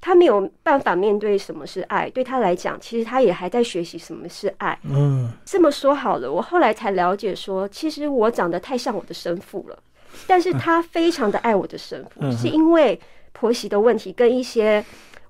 [0.00, 4.78] 他没有办法面对什么是爱，对他来讲，其实他也还在学习什么是爱。
[4.84, 9.78] 嗯，这么说好了，我后来才了解说，其实我长得太像我的生父了，
[10.26, 12.98] 但是他非常的爱我的生父，是因为
[13.34, 14.82] 婆媳的问题跟一些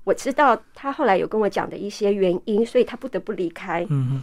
[0.05, 3.85] 我知道他后来有跟我讲的一些原因，所以他不得不离开。
[3.91, 4.23] 嗯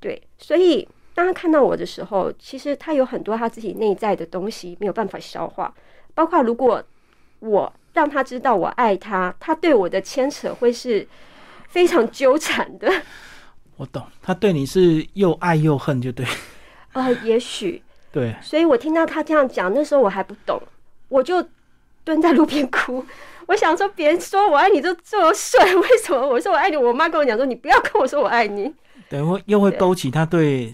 [0.00, 5.72] 对，所以当他看到我的时候，其实他有很多他自己内在的东西没有办法消化，
[6.12, 6.82] 包括如果
[7.38, 7.72] 我。
[7.94, 11.06] 让他知道我爱他，他对我的牵扯会是
[11.68, 12.92] 非常纠缠的。
[13.78, 16.26] 我懂，他对你是又爱又恨，就对。
[16.92, 18.34] 呃，也许对。
[18.42, 20.60] 所以我听到他这样讲，那时候我还不懂，
[21.08, 21.44] 我就
[22.04, 23.04] 蹲在路边哭。
[23.46, 26.76] 我想说，别人说我爱你就这么顺，为什么我说我爱你？
[26.76, 28.72] 我妈跟我讲说，你不要跟我说我爱你。
[29.08, 30.72] 等会又会勾起他对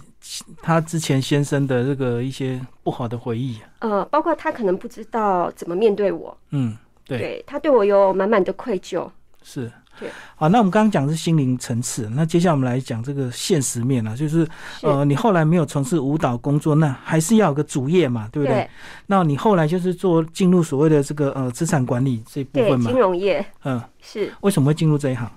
[0.62, 3.58] 他之前先生的这个一些不好的回忆。
[3.80, 6.36] 呃，包括他可能不知道怎么面对我。
[6.50, 6.76] 嗯。
[7.18, 9.08] 对，他对我有满满的愧疚。
[9.42, 10.08] 是，对。
[10.36, 14.46] 好，那我们刚刚讲的是心灵层次，那接下来我们来讲这个现实面了，就是
[14.82, 18.68] 呃，你后来没有从事舞蹈工作，那还是要有个主业嘛，对不对？
[19.06, 23.44] 那你后来就是做进入所谓的这个呃资产管理这部分嘛，金融业。
[23.64, 24.32] 嗯，是。
[24.40, 25.30] 为什么会进入这一行？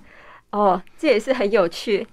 [0.50, 2.06] 哦，这也是很有趣。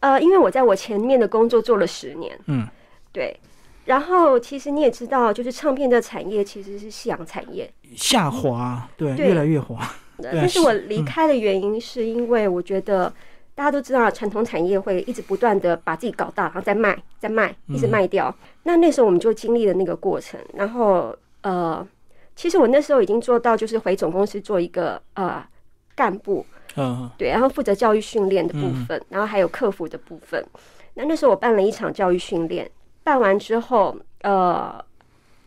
[0.00, 2.38] 呃，因为我在我前面的工作做了十年。
[2.46, 2.66] 嗯，
[3.12, 3.38] 对。
[3.86, 9.88] 然后，其实你也知道，就是唱片的产业其实是夕阳产业下滑，对，越来越滑。
[10.22, 13.12] 但是我离开的原因是因为我觉得
[13.54, 18.34] 大家都知道，传统产业会一直不断的把自己搞大，然后再卖，再卖，一直卖掉。
[18.64, 20.40] 那那时候我们就经历了那个过程。
[20.54, 21.86] 然后呃，
[22.34, 25.46] 其实我那时候已经做到，就是回总公司做一个呃
[25.94, 26.44] 干部，
[26.76, 30.44] 嗯，对，然后负责教育训练的部分，然后还有客服的部分。
[30.94, 32.68] 那那时候我办了一场教育训练，
[33.06, 34.84] 办完之后，呃。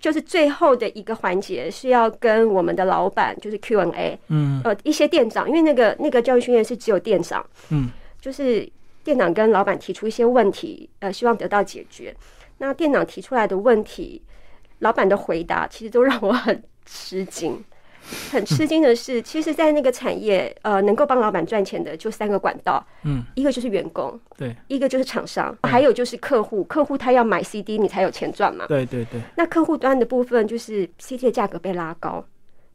[0.01, 7.89] 就是最后的一个环节是要跟我们的老板，就是 Q&A，嗯，呃，一些店长，因为那个那个教育训练是只有店长，嗯，
[8.22, 8.66] 就是
[9.03, 12.16] 店长跟老板提出一些问题，呃，希望得到解决。
[12.60, 14.22] 那店长提出来的问题，
[14.80, 17.62] 老板的回答其实都让我很吃惊。
[18.32, 26.64] 很吃惊的是，其实，在那个产业，呃，能够帮老板赚钱的就三个管道，嗯，一个就是员工，对，一个就是厂商，还有就是客户。
[26.64, 28.66] 客户他要买 CD，你才有钱赚嘛。
[28.68, 29.20] 对对对。
[29.36, 32.26] 那客户端的部分就是 CD 的价格被拉高。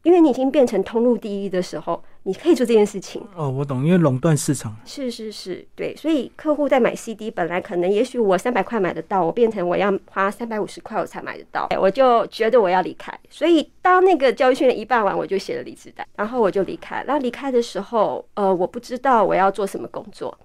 [0.02, 3.22] 因为你已经变成通路第一的时候，你可以做这件事情。
[3.36, 4.74] 哦，我懂，因为垄断市场。
[4.84, 13.12] 是是是，对，所以客户在买 CD，本来可能也许我三百块买得到，我变成我要花三百五十块我才买得到，我就觉得我要离开。
[13.30, 17.04] 所以当那个教育训练一办完，我就写了离职单，然后我就离开。
[17.06, 20.36] 然后离开的时候，呃，我不知道我要做什么工作，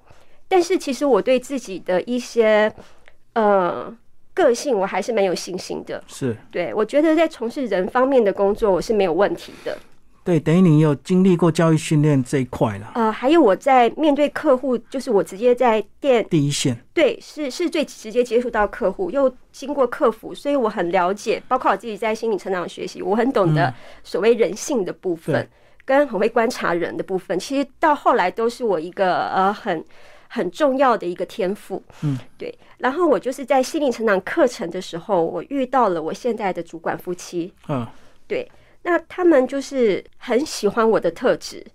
[0.47, 2.71] 但是其实我对自己的一些，
[3.34, 3.95] 呃。
[4.32, 9.77] 个性我还是蛮有信心的，是对我觉得在从事人方面的工作我是没有问题的。
[10.30, 12.91] 对，等于你有经历过教育训练这一块了。
[12.93, 23.73] 呃，还有我在面对客户，就是我直接在店第一线，对，是是最直接接触到客户，又经过客服，所以我很了解，包括我自己在心理成长学习，我很懂得
[24.03, 25.49] 所谓人性的部分，
[25.84, 29.84] 跟很会观察人的部分，其实到后来都是我一个呃很。
[30.32, 32.55] 很重要的一个天赋，嗯，对。
[32.77, 37.88] 然后我就是在心灵成长课程的时候，我遇到了我现在的主管夫妻，嗯，
[38.27, 38.47] 对。
[38.84, 41.65] 那他们就是很喜欢我的特质，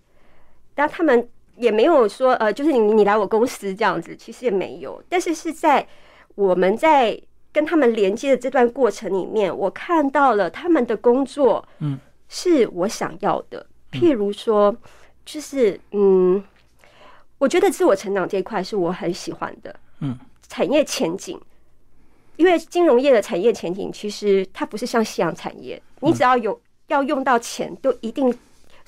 [0.75, 5.03] 但他们也没有说，呃，就是你你来我公司这样子，其实也没有。
[5.09, 5.87] 但是是在
[6.35, 7.21] 我们在
[7.53, 11.99] 跟他们连接的这段过程里面，我看到了他们的工作，嗯，
[12.29, 13.67] 是我想要的。
[13.93, 14.77] 譬如说，
[15.25, 16.45] 就是嗯。
[17.37, 21.39] 我觉得自我成长这一块是我很喜欢的，嗯，产业前景，
[22.37, 26.59] 因为金融业的产业前景其实它不是像夕阳产业，你只要有
[26.89, 28.37] 要用到钱，都一定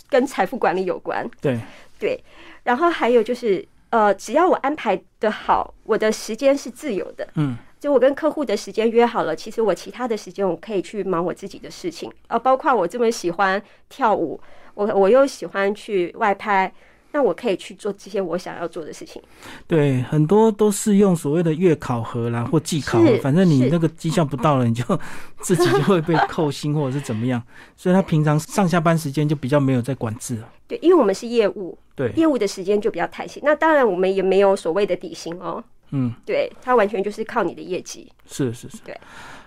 [0.09, 1.59] 跟财富管理有关，对
[1.99, 2.23] 对。
[2.65, 14.41] 然后还有就是，呃，只要我安排的好，我的时间是自由的，嗯，就我跟客户的时间约好了，其实我其他的时间我可以去忙我自己的事情，呃，包括我这么喜欢跳舞，
[14.75, 16.73] 我我又喜欢去外拍。
[17.17, 19.23] 那我可以去做这些我想要做的事情。
[19.67, 24.85] 对，很多都是用所谓的月考核啦，或季考核，反正你那个绩效不到了， 你就
[25.41, 27.43] 自己就会被扣薪或者是怎么样。
[27.75, 30.49] 所以他平常上下班时间就比较没有在管制了。
[30.69, 33.43] 对，因为我们是业务，对业务的时间就比较弹性。
[33.43, 35.65] 那当然，我们也没有所谓的底薪哦。
[35.93, 38.13] 嗯，对，他完全就是靠你的业绩。
[38.27, 38.95] 是是是，对。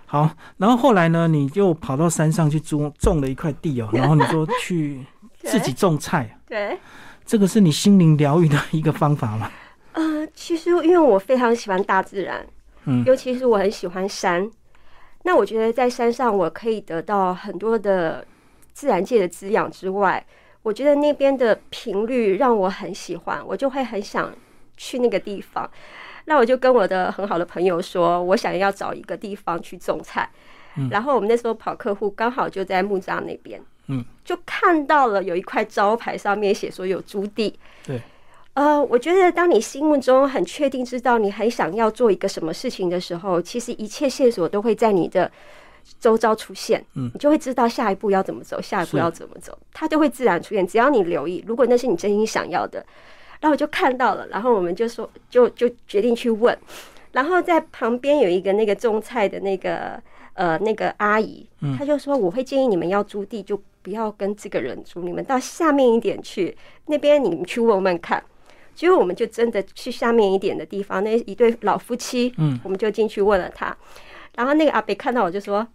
[0.06, 5.06] 好，然后后来呢，你就跑到山上去种种了一块地哦，然后你说去
[5.44, 6.36] 自己种菜。
[6.48, 6.76] 对。
[7.30, 9.52] 这个是你心灵疗愈的一个方法吗？
[9.92, 12.44] 呃，其实因为我非常喜欢大自然，
[12.86, 14.50] 嗯，尤其是我很喜欢山。
[15.22, 18.26] 那我觉得在山上我可以得到很多的
[18.72, 20.26] 自然界的滋养之外，
[20.62, 24.34] 我觉得那边的频率让我很喜欢，我就会很想
[24.76, 25.70] 去那个地方。
[26.24, 30.28] 那我就跟我的很好的朋友说，我想要找一个地方去种菜。
[30.90, 33.62] 然后我们那时候跑客户，刚好就在木栅那边。
[33.90, 37.58] 嗯，就看到了有一块招牌，上面写说有租地。
[37.84, 38.00] 对，
[38.54, 45.30] 呃，我觉得当你心目中很确定知道你很想要做一个什么事情的时候，其实一切线索都会在你的
[45.98, 46.84] 周遭出现。
[46.94, 50.66] 嗯，你就会知道下一步要怎么走，下一步要怎么走，它就会自然出现。
[50.66, 52.84] 只要你留意，如果那是你真心想要的，
[53.40, 56.56] 然后我就看到了，然后我们就说，就就决定去问。
[57.12, 60.00] 然后在旁边有一个那个种菜的那个
[60.34, 61.44] 呃那个阿姨，
[61.76, 63.60] 她就说，我会建议你们要租地就。
[63.82, 66.56] 不要跟这个人住，你们到下面一点去，
[66.86, 68.22] 那边你们去问问看。
[68.74, 73.76] 结果我们就真的去下面一点的地方，那一对老夫妻，嗯，我们就进去问了他。
[74.36, 75.66] 然后那个阿北看到我就说：“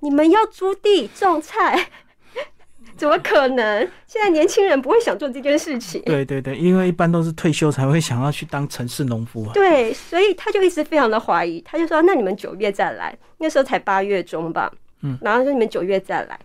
[0.00, 1.88] 你们要租地种菜，
[2.96, 3.88] 怎么可能？
[4.06, 9.52] 现在年轻人不会想做这件事情。”对对对，因为一般都是退休才会想要去当城市农夫啊。
[9.54, 14.70] 对，所以他就一直非常的怀疑，他就说：“那你们九月再来，那时候才八月中吧。”
[15.02, 16.38] 嗯，然后说你们九月再来。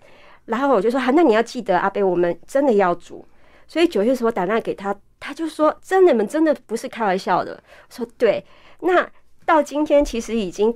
[0.48, 3.26] 然后我就说啊，那你要记得阿贝，我们真的要煮。
[3.68, 7.62] 所以九月时候打电话给他，他就说真的，你们真的不是开玩笑的。
[7.90, 8.44] 说对，
[8.80, 9.08] 那
[9.46, 10.74] 到今天其实已经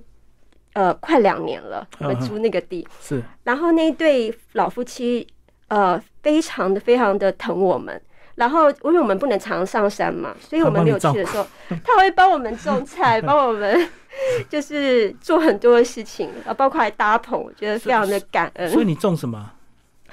[0.73, 3.23] 呃快两年了， 我们租那个地是。
[3.43, 5.25] 然后那对老夫妻
[5.69, 8.01] 呃非常的非常的疼我们，
[8.35, 11.47] 然后因为我们不能常上山嘛，所以我们没有去的时候，
[11.85, 13.89] 他会帮我们种菜，帮我们
[14.49, 18.69] 就是做很多的事情，啊，包括还搭棚，我觉得非常的感恩。
[18.69, 19.53] 所以你种什么？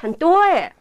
[0.00, 0.72] 很多哎，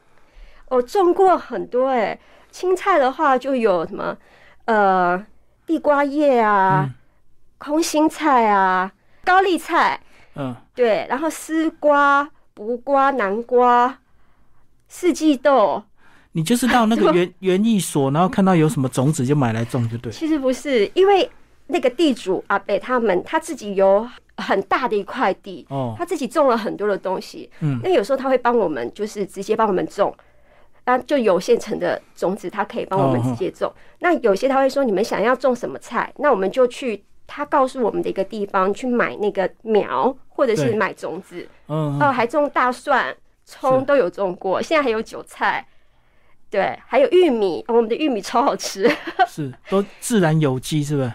[0.70, 2.20] 我种过很多哎。
[2.50, 4.18] 青菜的话就有什么
[4.66, 5.24] 呃
[5.66, 6.90] 地瓜叶啊、
[7.58, 8.92] 空心菜啊、
[9.24, 10.00] 高丽菜，
[10.36, 14.00] 嗯，对，然后丝瓜、卜瓜、南瓜、
[14.88, 15.84] 四季豆。
[16.32, 20.12] 你就是到那个园园艺所，然后看到有什么种子就买来种，就对。
[20.12, 21.30] 其实不是，因为
[21.68, 24.08] 那个地主阿北他们他自己有
[24.38, 30.16] 很大的一块地，哦，他自己种了很多的东西，嗯，那有时候他会帮我们，就是直接帮我们种，
[30.86, 33.74] 那就有现成的种子，他可以帮我们直接种。
[34.00, 45.68] 那有些他会说，你们想要种什么菜，那我们就去他告诉我们的一个地方去买那个苗，或者是买种子，嗯，哦，还种大蒜、葱都有种过，现在还有韭菜。
[46.50, 48.90] 对，还有玉米，我们的玉米超好吃，
[49.28, 51.12] 是都自然有机，是不是？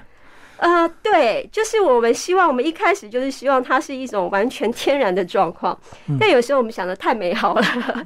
[0.62, 5.76] 呃，对，就是我们希望，我们一开始就是希望它是一种完全天然的状况，
[6.20, 7.62] 但有时候我们想的太美好了。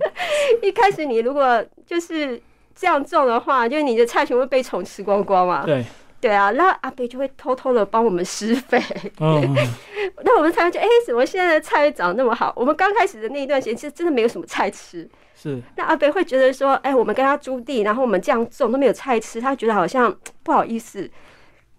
[0.62, 2.40] 一开始你如果就是
[2.74, 5.66] 这样种的话，就是你的菜全会被虫吃光光嘛。
[5.66, 5.84] 对，
[6.18, 8.82] 对啊，那阿北就会偷偷的帮我们施肥。
[9.20, 9.54] 嗯，
[10.24, 12.54] 那我们才会觉得，哎，怎么现在的菜长那么好？
[12.56, 15.06] 我们刚开始的那一段时间，其实真的没有什么菜吃。
[15.34, 21.06] 是，那阿北会觉得说，哎，我们跟他租地，然后我们这样种都没有菜吃，他觉得好像不好意思，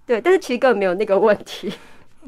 [0.08, 1.72] 对，但是其实根本没有那个问题。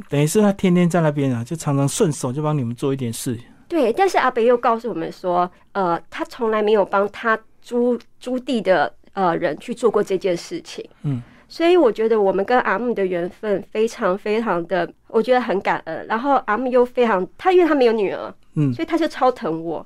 [0.09, 3.39] 等于是他天天在那边啊，就常常顺手就帮你们做一点事。
[3.67, 10.87] 对，但是阿北又告诉我们说，呃，他从来没有帮他租租地的呃人去做过这件事情。
[11.03, 16.05] 嗯，所以我觉得我们跟阿木的缘分非常非常的，我觉得很感恩。
[16.07, 19.85] 然后阿木又非常，他因为他没有女儿，嗯，所以他就超疼我。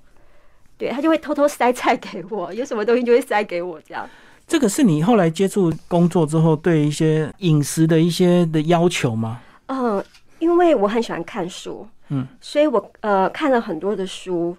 [0.75, 4.09] 对他就会偷偷塞菜给我，有什么东西就会塞给我，这样。
[4.47, 9.41] 这个是你后来接触工作之后对一些饮食的一些的要求吗？
[9.67, 10.03] 嗯，
[10.39, 14.55] 因为我很喜欢看书，嗯，所以我呃看了很多的书，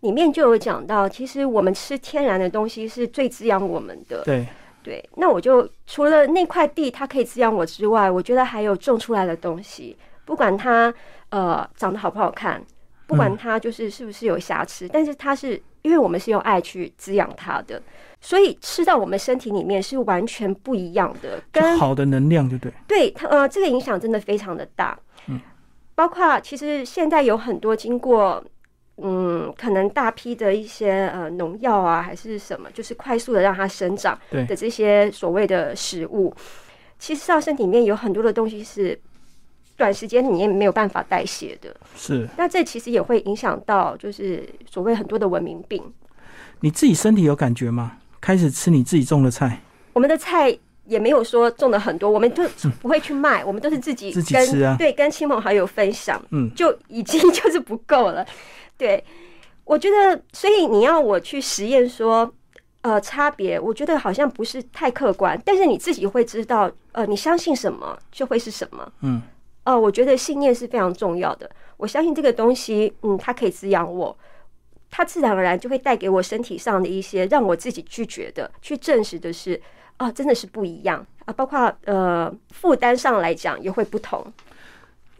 [0.00, 4.22] 里面就有讲到，其实我们吃天然的东西是最滋养我们的。
[4.24, 4.46] 对
[4.82, 10.92] 对，那我就除了那块地它可以滋养我之外，我觉得还有种出来的东西，不管它
[11.28, 12.62] 呃长得好不好看。
[13.08, 17.80] 不管它就是是不是有瑕疵，但是它是因为我们是用爱去滋养它的，
[18.20, 22.72] 所以吃到我们身体里面是完全不一样的，跟好的能量就对。
[22.88, 24.98] 对它呃，这个影响真的非常的大。
[25.28, 25.40] 嗯，
[25.94, 28.44] 包括其实现在有很多经过
[28.96, 36.34] 嗯，可能大批的一些呃农药啊，还是什么，就是快速的让它生长的这些所谓的食物，
[36.98, 39.00] 其实到身体里面有很多的东西是。
[39.76, 42.28] 短时间你也没有办法代谢的，是。
[42.36, 45.82] 那这其实也会影响到，就是所谓很多的文明病。
[46.60, 47.98] 你自己身体有感觉吗？
[48.20, 49.60] 开始吃你自己种的菜？
[49.92, 50.56] 我们的菜
[50.86, 52.42] 也没有说种的很多，我们都
[52.80, 54.74] 不会去卖，我们都是自己自己吃啊。
[54.78, 58.26] 对，跟亲朋好友分享，嗯，就已经就是不够了。
[58.78, 59.04] 对，
[59.64, 62.32] 我觉得，所以你要我去实验说，
[62.80, 69.20] 呃，差别，我觉得好像不是太客观，但是你自己会知道，呃，你相信什么就会是什么，嗯。
[69.66, 71.50] 哦，我觉得信念是非常重要的。
[71.76, 74.16] 我相信这个东西，嗯，它可以滋养我，
[74.90, 79.60] 它自然而然就会带给我身体上的一些让我自己拒绝的、去证实的是，
[79.98, 81.34] 啊，真的是不一样啊。
[81.34, 84.24] 包括呃负担上来讲也会不同。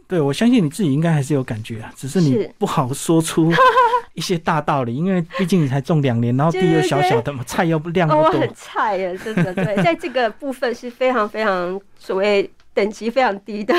[0.09, 3.53] 对，我相信你自己应该还是有感觉啊，只是你不好说出
[4.15, 8.23] 一些大道理，因为毕竟你才种两年，然后地又小小的嘛，菜又不量不多。
[8.23, 13.75] 我很菜耶，真的对， 在这个部分是非常非常所谓等级非常低的。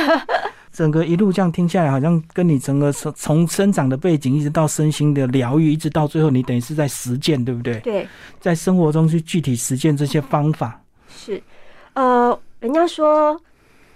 [0.78, 7.80] 整个一路这样听下来，好像跟你整个从从生长的背景，一直到身心的疗愈，一直到最后，你等于是在实践，对不对？
[7.80, 8.08] 对，
[8.40, 10.80] 在生活中去具体实践这些方法。
[11.10, 11.42] 是，
[11.94, 13.42] 呃，人家说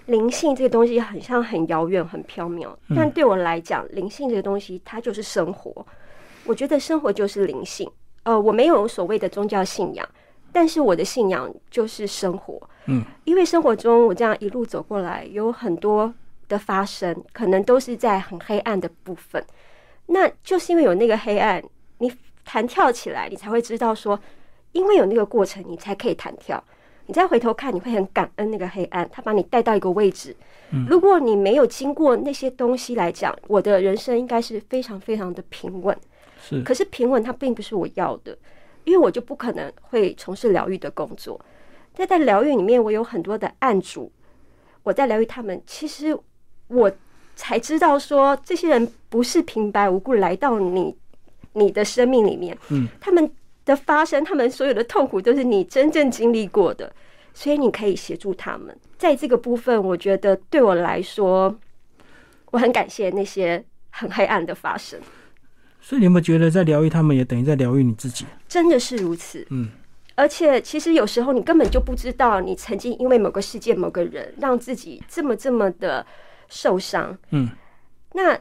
[0.07, 5.85] 灵性这个东西很像很遥远、很飘渺，但对我来讲，灵性这个东西它就是生活。
[6.45, 7.87] 我觉得生活就是灵性。
[8.23, 10.09] 呃，我没有所谓的宗教信仰，
[10.51, 12.59] 但是我的信仰就是生活。
[12.87, 16.11] 嗯，因为生活中我这样一路走过来，有很多。
[16.51, 19.41] 的发生可能都是在很黑暗的部分，
[20.07, 21.63] 那就是因为有那个黑暗，
[21.99, 22.11] 你
[22.43, 24.19] 弹跳起来，你才会知道说，
[24.73, 26.61] 因为有那个过程，你才可以弹跳。
[27.05, 30.35] 你再回头看，你会很感恩那个黑暗，他把你带到一个位置。
[30.89, 35.97] 如果你没有经过那些东西来讲，我的人生应该是非常非常的平稳。
[36.41, 38.37] 是，可是平稳它并不是我要的，
[38.83, 41.39] 因为我就不可能会从事疗愈的工作。
[41.95, 44.11] 但在疗愈里面，我有很多的案主，
[44.83, 46.17] 我在疗愈他们，其实。
[46.71, 46.91] 我
[47.35, 50.95] 才知道说，这些人不是平白无故来到你
[51.53, 53.31] 你的生命里面，嗯，他们的
[53.63, 56.91] 的发生，他们所有的痛苦都是你真正经历过的，
[57.33, 58.75] 所以你可以协助他们。
[58.97, 61.55] 在这个部分，我觉得对我来说，
[62.51, 64.99] 我很感谢那些很黑暗的发生。
[65.79, 68.25] 所以你有没有觉得，在疗愈他们，也等于在疗愈你自己？
[68.47, 69.45] 真的是如此。
[69.49, 69.69] 嗯。
[70.15, 76.05] 而且，其实有时候你根本就不知道，你曾经因为某个事件、某个人，让自己这么这么的
[76.51, 77.17] 受伤。
[77.31, 77.49] 嗯。
[78.13, 78.39] 那。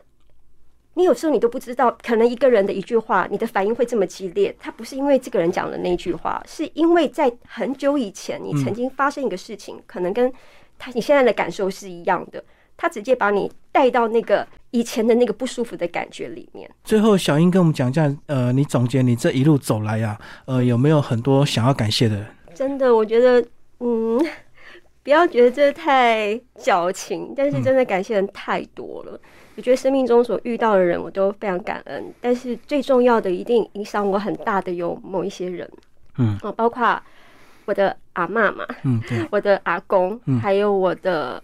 [0.94, 4.54] 你有时候你都不知道，可能一个人的一句话，你的反应会这么激烈。
[4.58, 10.30] 他不是因为这个人讲的那句话，是因为在很久以前，你曾经发生一个事情，可能跟
[10.78, 12.42] 他你现在的感受是一样的。
[12.76, 16.68] 他直接把你带到那个以前的那个不舒服的感觉里面。
[16.82, 22.26] 最后，小英跟我们讲一下，呃，你总结你这一路走来呀，呃，有没有很多想要感谢的人？
[22.52, 23.40] 真的，我觉得，
[23.78, 24.20] 嗯，
[25.03, 29.18] 不要觉得这太矫情，但是真的感谢人太多了。
[29.57, 32.12] 我觉得生命中所遇到的人，我都非常感恩。
[32.20, 35.68] 但是最重要的，一定影响我很大的有某一些人，
[36.18, 37.01] 嗯，哦，包括
[37.66, 41.42] 我的阿妈嘛，嗯， 我的阿公，还有我的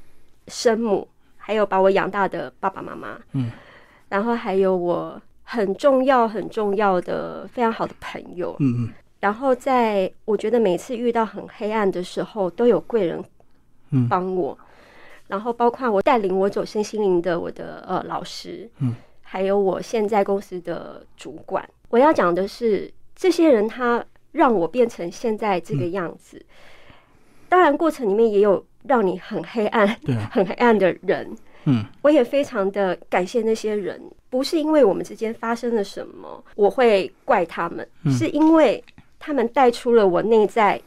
[0.49, 3.51] 生母，还有把我养大的爸爸妈妈，嗯，
[4.09, 13.25] 然后还有我很重要、很重要的非常好的朋友，嗯嗯，然后在我觉得每次遇到很黑暗的时候，都有贵人，嗯，
[14.09, 14.59] 帮我。
[15.29, 26.41] 然后包括我带领我走身心灵的我的呃老师，嗯，还有我现在公司的主管，我要讲的是这些人他让我变成现在这个样子。
[27.49, 38.83] 当然过程里面也有让你很黑暗、对， 很黑暗的人，嗯，我也非常的感谢那些人，不是因为我们之间发生了什么，我会怪他们，是因为
[39.19, 40.81] 他们带出了我内在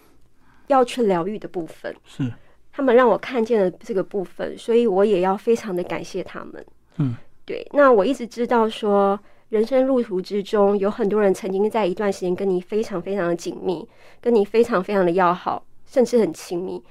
[0.67, 2.31] 要去疗愈的部分，是。
[2.79, 6.65] 他们让我看见了这个部分，所以我也要非常的感谢他们。
[6.95, 7.13] 嗯，
[7.43, 7.67] 对。
[7.73, 9.19] 那我一直知道说，
[9.49, 13.85] 人生路途之中有很多人曾经在一段时间跟你非常非常的紧密，
[14.21, 16.81] 跟你非常非常的要好，甚至很亲密。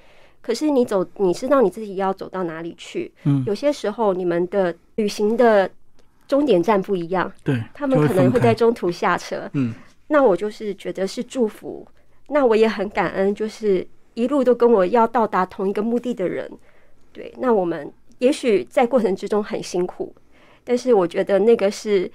[0.42, 3.10] 可是你走，你知道你自己要走到哪里去？
[3.24, 5.70] 嗯，有些时候你们的旅行的
[6.26, 9.48] 终点站不一样，对，他们可能会在中途下车。
[9.54, 9.72] 嗯，
[10.08, 11.88] 那我就是觉得是祝福。
[12.28, 13.88] 那我也很感恩，就是。
[14.18, 16.50] 一路都跟我要到达同一个目的的人，
[17.12, 17.88] 对，那我们
[18.18, 20.12] 也许在过程之中很辛苦，
[20.64, 22.10] 但是我觉得那个是，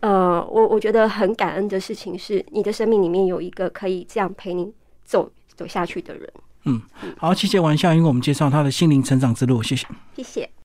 [0.00, 4.72] 呃，我我觉得很感恩的事情是，你的生命里面有一个可以这样陪你
[5.04, 6.32] 走走下去的人。
[6.64, 6.80] 嗯，
[7.18, 9.86] 好，谢谢王笑，因为我们介绍他的心灵成长之路，谢谢，
[10.16, 10.54] 谢谢。